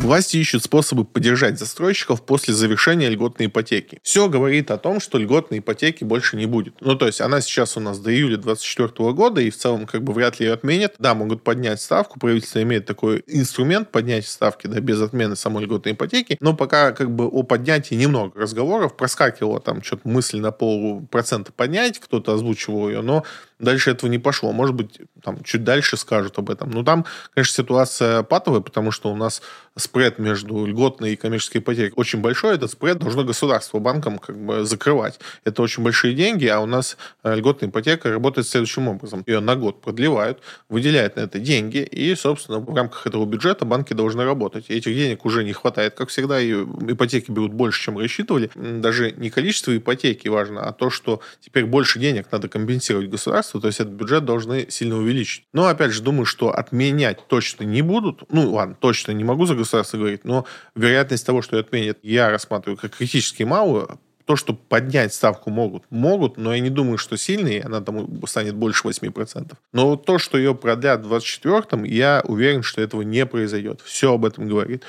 Власти 0.04 0.36
ищут 0.36 0.62
способы 0.62 1.06
поддержать 1.06 1.58
застройщиков 1.58 2.20
после 2.20 2.52
завершения 2.52 3.08
льготной 3.08 3.46
ипотеки. 3.46 4.00
Все 4.02 4.28
говорит 4.28 4.70
о 4.70 4.76
том, 4.76 5.00
что 5.00 5.16
льготной 5.16 5.60
ипотеки 5.60 6.04
больше 6.04 6.36
не 6.36 6.44
будет. 6.44 6.74
Ну, 6.82 6.94
то 6.94 7.06
есть 7.06 7.22
она 7.22 7.40
сейчас 7.40 7.78
у 7.78 7.80
нас 7.80 7.98
до 7.98 8.12
июля 8.12 8.36
2024 8.36 9.12
года, 9.14 9.40
и 9.40 9.48
в 9.48 9.56
целом 9.56 9.86
как 9.86 10.02
бы 10.02 10.12
вряд 10.12 10.40
ли 10.40 10.46
ее 10.46 10.52
отменят. 10.52 10.96
Да, 10.98 11.14
могут 11.14 11.42
поднять 11.42 11.80
ставку, 11.80 12.20
правительство 12.20 12.62
имеет 12.62 12.84
такой 12.84 13.24
инструмент 13.26 13.92
поднять 13.92 14.26
ставки, 14.26 14.66
да, 14.66 14.78
без 14.78 15.00
отмены 15.00 15.36
самой 15.36 15.64
льготной 15.64 15.92
ипотеки, 15.92 16.36
но 16.38 16.54
пока 16.54 16.92
как 16.92 17.10
бы 17.10 17.24
о 17.24 17.42
поднятии 17.42 17.94
немного 17.94 18.38
разговоров, 18.38 18.98
проскакивала 18.98 19.58
там 19.58 19.82
что-то 19.82 20.06
мысль 20.06 20.38
на 20.38 20.52
полпроцента 20.52 21.50
поднять, 21.50 21.98
кто-то 21.98 22.34
озвучивал 22.34 22.90
ее, 22.90 23.00
но 23.00 23.24
дальше 23.64 23.90
этого 23.90 24.10
не 24.10 24.18
пошло. 24.18 24.52
Может 24.52 24.74
быть, 24.74 25.00
там 25.22 25.42
чуть 25.42 25.64
дальше 25.64 25.96
скажут 25.96 26.38
об 26.38 26.50
этом. 26.50 26.70
Но 26.70 26.84
там, 26.84 27.04
конечно, 27.34 27.54
ситуация 27.54 28.22
патовая, 28.22 28.60
потому 28.60 28.90
что 28.90 29.10
у 29.10 29.16
нас 29.16 29.42
спред 29.76 30.18
между 30.18 30.66
льготной 30.66 31.14
и 31.14 31.16
коммерческой 31.16 31.58
ипотекой 31.58 31.92
очень 31.96 32.20
большой. 32.20 32.54
Этот 32.54 32.70
спред 32.70 32.98
должно 32.98 33.24
государство 33.24 33.78
банкам 33.78 34.18
как 34.18 34.38
бы 34.38 34.64
закрывать. 34.64 35.18
Это 35.44 35.62
очень 35.62 35.82
большие 35.82 36.14
деньги, 36.14 36.46
а 36.46 36.60
у 36.60 36.66
нас 36.66 36.96
э, 37.22 37.34
льготная 37.34 37.70
ипотека 37.70 38.10
работает 38.10 38.46
следующим 38.46 38.88
образом. 38.88 39.24
Ее 39.26 39.40
на 39.40 39.56
год 39.56 39.80
продлевают, 39.80 40.40
выделяют 40.68 41.16
на 41.16 41.20
это 41.20 41.38
деньги, 41.38 41.78
и, 41.78 42.14
собственно, 42.14 42.60
в 42.60 42.74
рамках 42.74 43.06
этого 43.06 43.24
бюджета 43.26 43.64
банки 43.64 43.92
должны 43.94 44.24
работать. 44.24 44.66
И 44.68 44.74
этих 44.74 44.94
денег 44.94 45.24
уже 45.24 45.42
не 45.44 45.52
хватает, 45.52 45.94
как 45.94 46.08
всегда, 46.10 46.40
и 46.40 46.52
ипотеки 46.52 47.30
берут 47.30 47.52
больше, 47.52 47.82
чем 47.82 47.98
рассчитывали. 47.98 48.50
Даже 48.54 49.12
не 49.12 49.30
количество 49.30 49.76
ипотеки 49.76 50.28
важно, 50.28 50.62
а 50.68 50.72
то, 50.72 50.90
что 50.90 51.20
теперь 51.40 51.64
больше 51.64 51.98
денег 51.98 52.26
надо 52.30 52.48
компенсировать 52.48 53.08
государству, 53.08 53.53
государству, 53.54 53.60
то 53.60 53.66
есть 53.68 53.80
этот 53.80 53.94
бюджет 53.94 54.24
должны 54.24 54.66
сильно 54.70 54.96
увеличить. 54.96 55.44
Но, 55.52 55.66
опять 55.66 55.92
же, 55.92 56.02
думаю, 56.02 56.26
что 56.26 56.50
отменять 56.50 57.26
точно 57.28 57.64
не 57.64 57.82
будут. 57.82 58.22
Ну, 58.30 58.52
ладно, 58.52 58.76
точно 58.78 59.12
не 59.12 59.24
могу 59.24 59.46
за 59.46 59.54
государство 59.54 59.98
говорить, 59.98 60.24
но 60.24 60.44
вероятность 60.74 61.26
того, 61.26 61.42
что 61.42 61.58
отменят, 61.58 61.98
я 62.02 62.30
рассматриваю 62.30 62.76
как 62.76 62.96
критически 62.96 63.44
малую, 63.44 63.98
то, 64.26 64.36
что 64.36 64.54
поднять 64.54 65.12
ставку 65.12 65.50
могут, 65.50 65.82
могут, 65.90 66.38
но 66.38 66.54
я 66.54 66.60
не 66.60 66.70
думаю, 66.70 66.96
что 66.96 67.16
сильный, 67.16 67.58
она 67.58 67.82
там 67.82 68.08
станет 68.26 68.54
больше 68.54 68.88
8%. 68.88 69.52
Но 69.72 69.96
то, 69.96 70.18
что 70.18 70.38
ее 70.38 70.54
продлят 70.54 71.04
в 71.04 71.12
2024-м, 71.12 71.84
я 71.84 72.22
уверен, 72.26 72.62
что 72.62 72.80
этого 72.80 73.02
не 73.02 73.26
произойдет. 73.26 73.82
Все 73.84 74.14
об 74.14 74.24
этом 74.24 74.48
говорит. 74.48 74.82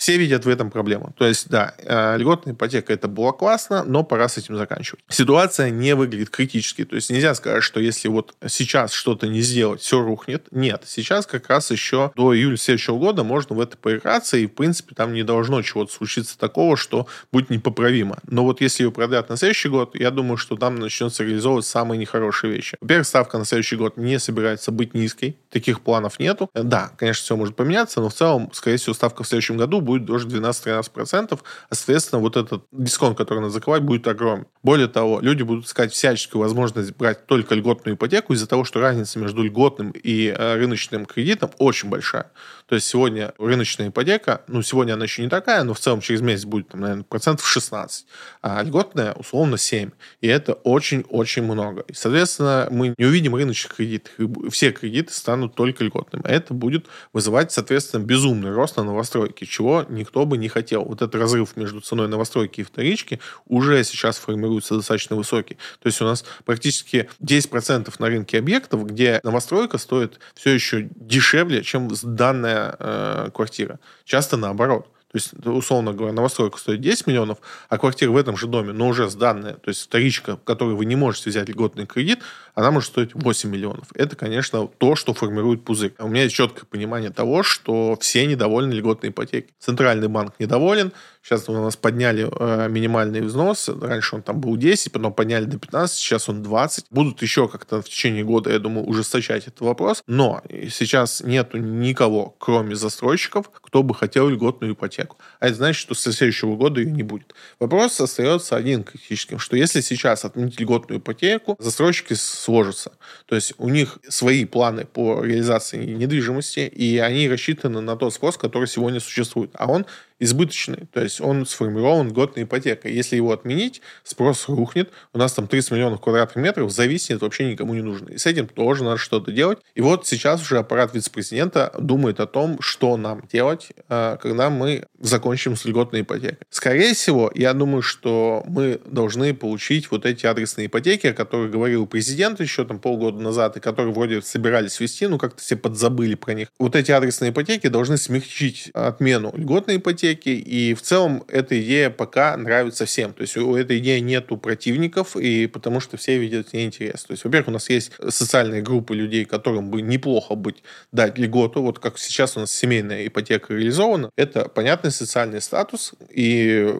Все 0.00 0.16
видят 0.16 0.46
в 0.46 0.48
этом 0.48 0.70
проблему. 0.70 1.12
То 1.18 1.26
есть, 1.26 1.50
да, 1.50 1.74
э, 1.76 2.16
льготная 2.16 2.54
ипотека 2.54 2.90
это 2.90 3.06
было 3.06 3.32
классно, 3.32 3.84
но 3.84 4.02
пора 4.02 4.28
с 4.28 4.38
этим 4.38 4.56
заканчивать. 4.56 5.04
Ситуация 5.10 5.68
не 5.68 5.94
выглядит 5.94 6.30
критически. 6.30 6.86
То 6.86 6.96
есть 6.96 7.10
нельзя 7.10 7.34
сказать, 7.34 7.62
что 7.62 7.80
если 7.80 8.08
вот 8.08 8.34
сейчас 8.48 8.94
что-то 8.94 9.28
не 9.28 9.42
сделать, 9.42 9.82
все 9.82 10.00
рухнет. 10.00 10.46
Нет, 10.52 10.84
сейчас 10.86 11.26
как 11.26 11.50
раз 11.50 11.70
еще 11.70 12.12
до 12.16 12.34
июля 12.34 12.56
следующего 12.56 12.96
года 12.96 13.24
можно 13.24 13.54
в 13.54 13.60
это 13.60 13.76
поиграться, 13.76 14.38
и, 14.38 14.46
в 14.46 14.54
принципе, 14.54 14.94
там 14.94 15.12
не 15.12 15.22
должно 15.22 15.60
чего-то 15.60 15.92
случиться 15.92 16.38
такого, 16.38 16.78
что 16.78 17.06
будет 17.30 17.50
непоправимо. 17.50 18.20
Но 18.26 18.44
вот 18.44 18.62
если 18.62 18.84
ее 18.84 18.92
продлят 18.92 19.28
на 19.28 19.36
следующий 19.36 19.68
год, 19.68 19.94
я 19.96 20.10
думаю, 20.10 20.38
что 20.38 20.56
там 20.56 20.76
начнется 20.76 21.24
реализовывать 21.24 21.66
самые 21.66 21.98
нехорошие 21.98 22.54
вещи. 22.54 22.78
Во-первых, 22.80 23.06
ставка 23.06 23.36
на 23.36 23.44
следующий 23.44 23.76
год 23.76 23.98
не 23.98 24.18
собирается 24.18 24.70
быть 24.70 24.94
низкой, 24.94 25.36
таких 25.50 25.82
планов 25.82 26.18
нету. 26.18 26.48
Да, 26.54 26.90
конечно, 26.96 27.22
все 27.22 27.36
может 27.36 27.54
поменяться, 27.54 28.00
но 28.00 28.08
в 28.08 28.14
целом, 28.14 28.48
скорее 28.54 28.78
всего, 28.78 28.94
ставка 28.94 29.24
в 29.24 29.28
следующем 29.28 29.58
году 29.58 29.82
будет 29.82 29.89
даже 29.98 30.28
12-13%, 30.28 31.40
а, 31.68 31.74
соответственно, 31.74 32.20
вот 32.20 32.36
этот 32.36 32.64
дисконт, 32.72 33.16
который 33.16 33.40
надо 33.40 33.50
закрывать, 33.52 33.82
будет 33.82 34.06
огромен. 34.06 34.46
Более 34.62 34.88
того, 34.88 35.20
люди 35.20 35.42
будут 35.42 35.66
искать 35.66 35.92
всяческую 35.92 36.42
возможность 36.42 36.96
брать 36.96 37.26
только 37.26 37.54
льготную 37.54 37.96
ипотеку 37.96 38.32
из-за 38.32 38.46
того, 38.46 38.64
что 38.64 38.80
разница 38.80 39.18
между 39.18 39.42
льготным 39.42 39.90
и 39.90 40.26
э, 40.26 40.54
рыночным 40.54 41.06
кредитом 41.06 41.50
очень 41.58 41.88
большая. 41.88 42.30
То 42.70 42.76
есть 42.76 42.86
сегодня 42.86 43.34
рыночная 43.36 43.88
ипотека, 43.88 44.42
ну, 44.46 44.62
сегодня 44.62 44.92
она 44.92 45.02
еще 45.02 45.22
не 45.22 45.28
такая, 45.28 45.64
но 45.64 45.74
в 45.74 45.80
целом 45.80 46.00
через 46.00 46.20
месяц 46.20 46.44
будет, 46.44 46.68
там, 46.68 46.82
наверное, 46.82 47.02
процентов 47.02 47.48
16, 47.48 48.06
а 48.42 48.62
льготная 48.62 49.12
условно 49.14 49.58
7. 49.58 49.90
И 50.20 50.28
это 50.28 50.52
очень-очень 50.52 51.42
много. 51.42 51.80
И, 51.88 51.94
соответственно, 51.94 52.68
мы 52.70 52.94
не 52.96 53.04
увидим 53.04 53.34
рыночных 53.34 53.74
кредитов. 53.74 54.12
Все 54.52 54.70
кредиты 54.70 55.12
станут 55.12 55.56
только 55.56 55.82
льготными. 55.82 56.22
Это 56.24 56.54
будет 56.54 56.86
вызывать, 57.12 57.50
соответственно, 57.50 58.04
безумный 58.04 58.52
рост 58.52 58.76
на 58.76 58.84
новостройки, 58.84 59.46
чего 59.46 59.84
никто 59.88 60.24
бы 60.24 60.38
не 60.38 60.46
хотел. 60.46 60.84
Вот 60.84 61.02
этот 61.02 61.16
разрыв 61.16 61.56
между 61.56 61.80
ценой 61.80 62.06
новостройки 62.06 62.60
и 62.60 62.62
вторички 62.62 63.18
уже 63.48 63.82
сейчас 63.82 64.16
формируется 64.18 64.76
достаточно 64.76 65.16
высокий. 65.16 65.56
То 65.82 65.88
есть 65.88 66.00
у 66.00 66.04
нас 66.04 66.24
практически 66.44 67.10
10% 67.20 67.92
на 67.98 68.06
рынке 68.06 68.38
объектов, 68.38 68.86
где 68.86 69.18
новостройка 69.24 69.76
стоит 69.76 70.20
все 70.36 70.50
еще 70.50 70.88
дешевле, 70.94 71.64
чем 71.64 71.88
данная 72.04 72.59
э, 72.78 73.30
квартира. 73.32 73.78
Часто 74.04 74.36
наоборот. 74.36 74.86
То 75.12 75.16
есть, 75.16 75.32
условно 75.44 75.92
говоря, 75.92 76.12
новостройка 76.12 76.56
стоит 76.58 76.80
10 76.80 77.08
миллионов, 77.08 77.38
а 77.68 77.78
квартира 77.78 78.12
в 78.12 78.16
этом 78.16 78.36
же 78.36 78.46
доме, 78.46 78.72
но 78.72 78.86
уже 78.86 79.10
сданная, 79.10 79.54
то 79.54 79.68
есть 79.68 79.82
вторичка, 79.82 80.36
в 80.36 80.44
которой 80.44 80.76
вы 80.76 80.84
не 80.84 80.94
можете 80.94 81.30
взять 81.30 81.48
льготный 81.48 81.84
кредит, 81.84 82.20
она 82.54 82.70
может 82.70 82.90
стоить 82.90 83.10
8 83.14 83.50
миллионов. 83.50 83.88
Это, 83.94 84.14
конечно, 84.14 84.68
то, 84.68 84.94
что 84.94 85.12
формирует 85.12 85.64
пузырь. 85.64 85.94
У 85.98 86.06
меня 86.06 86.22
есть 86.22 86.36
четкое 86.36 86.64
понимание 86.64 87.10
того, 87.10 87.42
что 87.42 87.98
все 88.00 88.24
недовольны 88.24 88.72
льготной 88.72 89.10
ипотекой. 89.10 89.52
Центральный 89.58 90.06
банк 90.06 90.34
недоволен, 90.38 90.92
Сейчас 91.22 91.48
у 91.48 91.52
нас 91.52 91.76
подняли 91.76 92.28
э, 92.30 92.68
минимальный 92.68 93.20
взнос. 93.20 93.68
Раньше 93.68 94.16
он 94.16 94.22
там 94.22 94.40
был 94.40 94.56
10, 94.56 94.90
потом 94.90 95.12
подняли 95.12 95.44
до 95.44 95.58
15, 95.58 95.96
сейчас 95.96 96.28
он 96.28 96.42
20. 96.42 96.86
Будут 96.90 97.20
еще 97.20 97.46
как-то 97.46 97.82
в 97.82 97.84
течение 97.84 98.24
года, 98.24 98.50
я 98.50 98.58
думаю, 98.58 98.86
ужесточать 98.86 99.46
этот 99.46 99.60
вопрос. 99.60 100.02
Но 100.06 100.42
сейчас 100.70 101.22
нету 101.22 101.58
никого, 101.58 102.34
кроме 102.38 102.74
застройщиков, 102.74 103.50
кто 103.50 103.82
бы 103.82 103.94
хотел 103.94 104.28
льготную 104.28 104.72
ипотеку. 104.72 105.18
А 105.40 105.46
это 105.46 105.56
значит, 105.56 105.80
что 105.80 105.94
со 105.94 106.12
следующего 106.12 106.56
года 106.56 106.80
ее 106.80 106.90
не 106.90 107.02
будет. 107.02 107.34
Вопрос 107.58 108.00
остается 108.00 108.56
один 108.56 108.82
критическим, 108.82 109.38
что 109.38 109.56
если 109.56 109.82
сейчас 109.82 110.24
отменить 110.24 110.58
льготную 110.58 111.00
ипотеку, 111.00 111.54
застройщики 111.58 112.14
сложатся. 112.14 112.92
То 113.26 113.34
есть 113.34 113.52
у 113.58 113.68
них 113.68 113.98
свои 114.08 114.46
планы 114.46 114.86
по 114.86 115.22
реализации 115.22 115.84
недвижимости, 115.84 116.60
и 116.60 116.98
они 116.98 117.28
рассчитаны 117.28 117.80
на 117.82 117.96
тот 117.96 118.14
спрос, 118.14 118.38
который 118.38 118.68
сегодня 118.68 119.00
существует. 119.00 119.50
А 119.54 119.70
он 119.70 119.84
избыточный, 120.20 120.86
то 120.92 121.02
есть 121.02 121.20
он 121.20 121.46
сформирован 121.46 122.12
годной 122.12 122.44
ипотекой. 122.44 122.92
Если 122.92 123.16
его 123.16 123.32
отменить, 123.32 123.80
спрос 124.04 124.48
рухнет, 124.48 124.90
у 125.12 125.18
нас 125.18 125.32
там 125.32 125.48
30 125.48 125.72
миллионов 125.72 126.00
квадратных 126.00 126.44
метров 126.44 126.70
зависнет, 126.70 127.22
вообще 127.22 127.50
никому 127.50 127.74
не 127.74 127.82
нужно. 127.82 128.10
И 128.10 128.18
с 128.18 128.26
этим 128.26 128.46
тоже 128.46 128.84
надо 128.84 128.98
что-то 128.98 129.32
делать. 129.32 129.58
И 129.74 129.80
вот 129.80 130.06
сейчас 130.06 130.42
уже 130.42 130.58
аппарат 130.58 130.94
вице-президента 130.94 131.72
думает 131.78 132.20
о 132.20 132.26
том, 132.26 132.58
что 132.60 132.96
нам 132.96 133.22
делать, 133.32 133.70
а, 133.88 134.18
когда 134.18 134.50
мы 134.50 134.86
закончим 134.98 135.56
с 135.56 135.64
льготной 135.64 136.02
ипотекой. 136.02 136.46
Скорее 136.50 136.94
всего, 136.94 137.32
я 137.34 137.54
думаю, 137.54 137.82
что 137.82 138.44
мы 138.46 138.80
должны 138.84 139.32
получить 139.34 139.90
вот 139.90 140.04
эти 140.04 140.26
адресные 140.26 140.66
ипотеки, 140.66 141.06
о 141.08 141.14
которых 141.14 141.50
говорил 141.50 141.86
президент 141.86 142.40
еще 142.40 142.64
там 142.64 142.78
полгода 142.78 143.20
назад, 143.20 143.56
и 143.56 143.60
которые 143.60 143.94
вроде 143.94 144.20
собирались 144.20 144.78
ввести, 144.78 145.06
ну 145.06 145.16
как-то 145.16 145.40
все 145.40 145.56
подзабыли 145.56 146.14
про 146.14 146.34
них. 146.34 146.48
Вот 146.58 146.76
эти 146.76 146.90
адресные 146.90 147.30
ипотеки 147.30 147.68
должны 147.68 147.96
смягчить 147.96 148.70
отмену 148.74 149.32
льготной 149.34 149.76
ипотеки, 149.76 150.09
ипотеки, 150.10 150.30
и 150.30 150.74
в 150.74 150.82
целом 150.82 151.24
эта 151.28 151.60
идея 151.60 151.90
пока 151.90 152.36
нравится 152.36 152.84
всем. 152.84 153.12
То 153.12 153.22
есть 153.22 153.36
у 153.36 153.54
этой 153.56 153.78
идеи 153.78 154.00
нету 154.00 154.36
противников, 154.36 155.16
и 155.16 155.46
потому 155.46 155.80
что 155.80 155.96
все 155.96 156.18
видят 156.18 156.48
в 156.48 156.52
ней 156.52 156.66
интерес. 156.66 157.04
То 157.04 157.12
есть, 157.12 157.24
во-первых, 157.24 157.48
у 157.48 157.52
нас 157.52 157.70
есть 157.70 157.92
социальные 158.08 158.62
группы 158.62 158.94
людей, 158.94 159.24
которым 159.24 159.70
бы 159.70 159.82
неплохо 159.82 160.34
быть 160.34 160.62
дать 160.92 161.18
льготу, 161.18 161.62
вот 161.62 161.78
как 161.78 161.98
сейчас 161.98 162.36
у 162.36 162.40
нас 162.40 162.52
семейная 162.52 163.06
ипотека 163.06 163.54
реализована, 163.54 164.10
это 164.16 164.48
понятный 164.48 164.90
социальный 164.90 165.40
статус, 165.40 165.92
и 166.10 166.74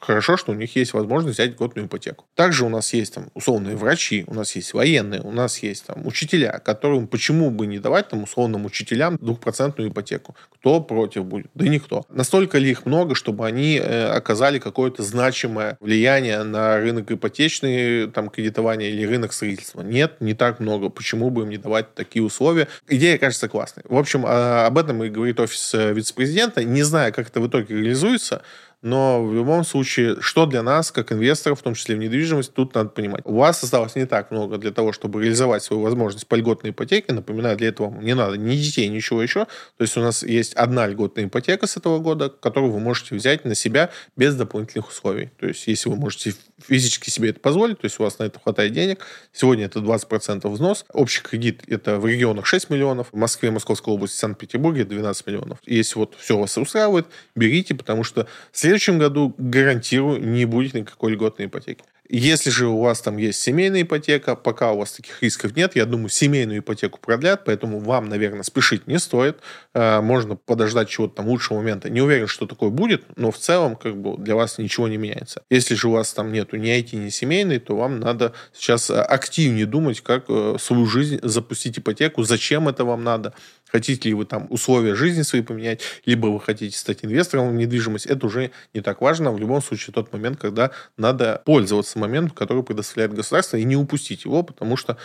хорошо, 0.00 0.36
что 0.36 0.52
у 0.52 0.54
них 0.54 0.74
есть 0.76 0.92
возможность 0.92 1.38
взять 1.38 1.54
годную 1.54 1.86
ипотеку. 1.86 2.26
Также 2.34 2.64
у 2.64 2.68
нас 2.68 2.92
есть 2.92 3.14
там 3.14 3.30
условные 3.34 3.76
врачи, 3.76 4.24
у 4.26 4.34
нас 4.34 4.56
есть 4.56 4.74
военные, 4.74 5.20
у 5.20 5.30
нас 5.30 5.58
есть 5.58 5.86
там 5.86 6.06
учителя, 6.06 6.58
которым 6.58 7.06
почему 7.06 7.50
бы 7.50 7.66
не 7.66 7.78
давать 7.78 8.08
там 8.08 8.22
условным 8.22 8.64
учителям 8.64 9.16
двухпроцентную 9.16 9.90
ипотеку? 9.90 10.34
Кто 10.54 10.80
против 10.80 11.24
будет? 11.24 11.50
Да 11.54 11.66
никто. 11.66 12.04
Настолько 12.08 12.58
ли 12.58 12.70
их 12.70 12.86
много, 12.86 13.14
чтобы 13.14 13.46
они 13.46 13.78
э, 13.78 14.06
оказали 14.06 14.58
какое-то 14.58 15.02
значимое 15.02 15.76
влияние 15.80 16.42
на 16.42 16.76
рынок 16.78 17.10
ипотечный, 17.10 18.10
там, 18.10 18.28
кредитования 18.28 18.88
или 18.88 19.04
рынок 19.04 19.32
строительства? 19.32 19.82
Нет, 19.82 20.20
не 20.20 20.34
так 20.34 20.60
много. 20.60 20.88
Почему 20.88 21.30
бы 21.30 21.42
им 21.42 21.50
не 21.50 21.58
давать 21.58 21.94
такие 21.94 22.22
условия? 22.22 22.68
Идея 22.88 23.18
кажется 23.18 23.48
классной. 23.48 23.84
В 23.88 23.96
общем, 23.96 24.24
а, 24.26 24.66
об 24.66 24.78
этом 24.78 25.02
и 25.04 25.08
говорит 25.08 25.40
офис 25.40 25.74
э, 25.74 25.92
вице-президента. 25.92 26.64
Не 26.64 26.82
знаю, 26.82 27.12
как 27.12 27.28
это 27.28 27.40
в 27.40 27.48
итоге 27.48 27.74
реализуется, 27.74 28.42
но 28.82 29.24
в 29.24 29.34
любом 29.34 29.64
случае, 29.64 30.16
что 30.20 30.46
для 30.46 30.62
нас, 30.62 30.90
как 30.90 31.12
инвесторов, 31.12 31.60
в 31.60 31.62
том 31.62 31.74
числе 31.74 31.96
в 31.96 31.98
недвижимость, 31.98 32.54
тут 32.54 32.74
надо 32.74 32.90
понимать. 32.90 33.20
У 33.24 33.34
вас 33.34 33.62
осталось 33.62 33.94
не 33.94 34.06
так 34.06 34.30
много 34.30 34.56
для 34.58 34.70
того, 34.70 34.92
чтобы 34.92 35.22
реализовать 35.22 35.62
свою 35.62 35.82
возможность 35.82 36.26
по 36.26 36.34
льготной 36.34 36.70
ипотеке. 36.70 37.12
Напоминаю, 37.12 37.56
для 37.56 37.68
этого 37.68 37.94
не 38.00 38.14
надо 38.14 38.38
ни 38.38 38.56
детей, 38.56 38.88
ничего 38.88 39.22
еще. 39.22 39.44
То 39.76 39.82
есть 39.82 39.96
у 39.96 40.00
нас 40.00 40.22
есть 40.22 40.54
одна 40.54 40.86
льготная 40.86 41.26
ипотека 41.26 41.66
с 41.66 41.76
этого 41.76 41.98
года, 41.98 42.30
которую 42.30 42.72
вы 42.72 42.80
можете 42.80 43.14
взять 43.14 43.44
на 43.44 43.54
себя 43.54 43.90
без 44.16 44.34
дополнительных 44.34 44.88
условий. 44.88 45.30
То 45.38 45.46
есть 45.46 45.66
если 45.66 45.90
вы 45.90 45.96
можете 45.96 46.34
физически 46.66 47.10
себе 47.10 47.30
это 47.30 47.40
позволить, 47.40 47.80
то 47.80 47.84
есть 47.84 48.00
у 48.00 48.02
вас 48.02 48.18
на 48.18 48.24
это 48.24 48.38
хватает 48.40 48.72
денег, 48.72 49.04
сегодня 49.32 49.66
это 49.66 49.80
20% 49.80 50.48
взнос, 50.48 50.84
общий 50.92 51.22
кредит 51.22 51.62
это 51.66 51.98
в 51.98 52.06
регионах 52.06 52.46
6 52.46 52.70
миллионов, 52.70 53.08
в 53.12 53.16
Москве, 53.16 53.50
Московской 53.50 53.92
области, 53.92 54.16
Санкт-Петербурге 54.16 54.84
12 54.84 55.26
миллионов. 55.26 55.58
Если 55.66 55.98
вот 55.98 56.14
все 56.18 56.38
вас 56.38 56.56
устраивает, 56.56 57.06
берите, 57.34 57.74
потому 57.74 58.04
что 58.04 58.26
в 58.52 58.56
следующем 58.70 58.98
году, 59.00 59.34
гарантирую, 59.36 60.24
не 60.24 60.44
будет 60.44 60.74
никакой 60.74 61.12
льготной 61.12 61.46
ипотеки. 61.46 61.82
Если 62.12 62.50
же 62.50 62.66
у 62.66 62.80
вас 62.80 63.00
там 63.00 63.18
есть 63.18 63.40
семейная 63.40 63.82
ипотека, 63.82 64.34
пока 64.34 64.72
у 64.72 64.78
вас 64.78 64.92
таких 64.92 65.22
рисков 65.22 65.54
нет, 65.54 65.76
я 65.76 65.86
думаю, 65.86 66.08
семейную 66.08 66.58
ипотеку 66.58 66.98
продлят, 67.00 67.44
поэтому 67.44 67.78
вам, 67.78 68.08
наверное, 68.08 68.42
спешить 68.42 68.88
не 68.88 68.98
стоит. 68.98 69.38
Э, 69.74 70.00
можно 70.00 70.34
подождать 70.34 70.88
чего-то 70.88 71.16
там 71.16 71.28
лучшего 71.28 71.58
момента. 71.58 71.88
Не 71.88 72.00
уверен, 72.00 72.26
что 72.26 72.46
такое 72.46 72.70
будет, 72.70 73.04
но 73.16 73.30
в 73.30 73.38
целом 73.38 73.76
как 73.76 73.96
бы 73.96 74.16
для 74.18 74.34
вас 74.34 74.58
ничего 74.58 74.88
не 74.88 74.96
меняется. 74.96 75.42
Если 75.50 75.76
же 75.76 75.88
у 75.88 75.92
вас 75.92 76.12
там 76.12 76.32
нету 76.32 76.56
ни 76.56 76.68
IT, 76.76 76.96
ни 76.96 77.10
семейной, 77.10 77.60
то 77.60 77.76
вам 77.76 78.00
надо 78.00 78.32
сейчас 78.52 78.90
активнее 78.90 79.66
думать, 79.66 80.00
как 80.00 80.24
э, 80.28 80.56
свою 80.58 80.86
жизнь 80.86 81.20
запустить 81.22 81.78
ипотеку, 81.78 82.24
зачем 82.24 82.68
это 82.68 82.84
вам 82.84 83.04
надо, 83.04 83.34
Хотите 83.70 84.08
ли 84.08 84.14
вы 84.14 84.24
там 84.24 84.46
условия 84.50 84.94
жизни 84.94 85.22
свои 85.22 85.42
поменять, 85.42 85.80
либо 86.04 86.26
вы 86.26 86.40
хотите 86.40 86.76
стать 86.76 87.04
инвестором 87.04 87.50
в 87.50 87.54
недвижимость, 87.54 88.06
это 88.06 88.26
уже 88.26 88.50
не 88.74 88.80
так 88.80 89.00
важно. 89.00 89.32
В 89.32 89.38
любом 89.38 89.62
случае 89.62 89.94
тот 89.94 90.12
момент, 90.12 90.40
когда 90.40 90.70
надо 90.96 91.40
пользоваться 91.44 91.98
моментом, 91.98 92.34
который 92.36 92.62
предоставляет 92.62 93.14
государство, 93.14 93.56
и 93.56 93.64
не 93.64 93.76
упустить 93.76 94.24
его, 94.24 94.42
потому 94.42 94.76
что 94.76 94.96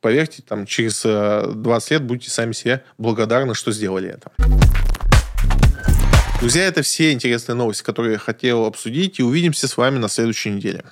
поверьте, 0.00 0.42
там 0.42 0.66
через 0.66 1.02
20 1.02 1.90
э, 1.90 1.94
лет 1.94 2.02
будете 2.04 2.30
сами 2.30 2.52
себе 2.52 2.82
благодарны, 2.98 3.54
что 3.54 3.72
сделали 3.72 4.10
это. 4.10 4.32
Друзья, 6.40 6.66
это 6.66 6.82
все 6.82 7.12
интересные 7.12 7.56
новости, 7.56 7.82
которые 7.82 8.14
я 8.14 8.18
хотел 8.18 8.66
обсудить, 8.66 9.18
и 9.18 9.22
увидимся 9.22 9.66
с 9.66 9.76
вами 9.76 9.98
на 9.98 10.08
следующей 10.08 10.50
неделе. 10.50 10.84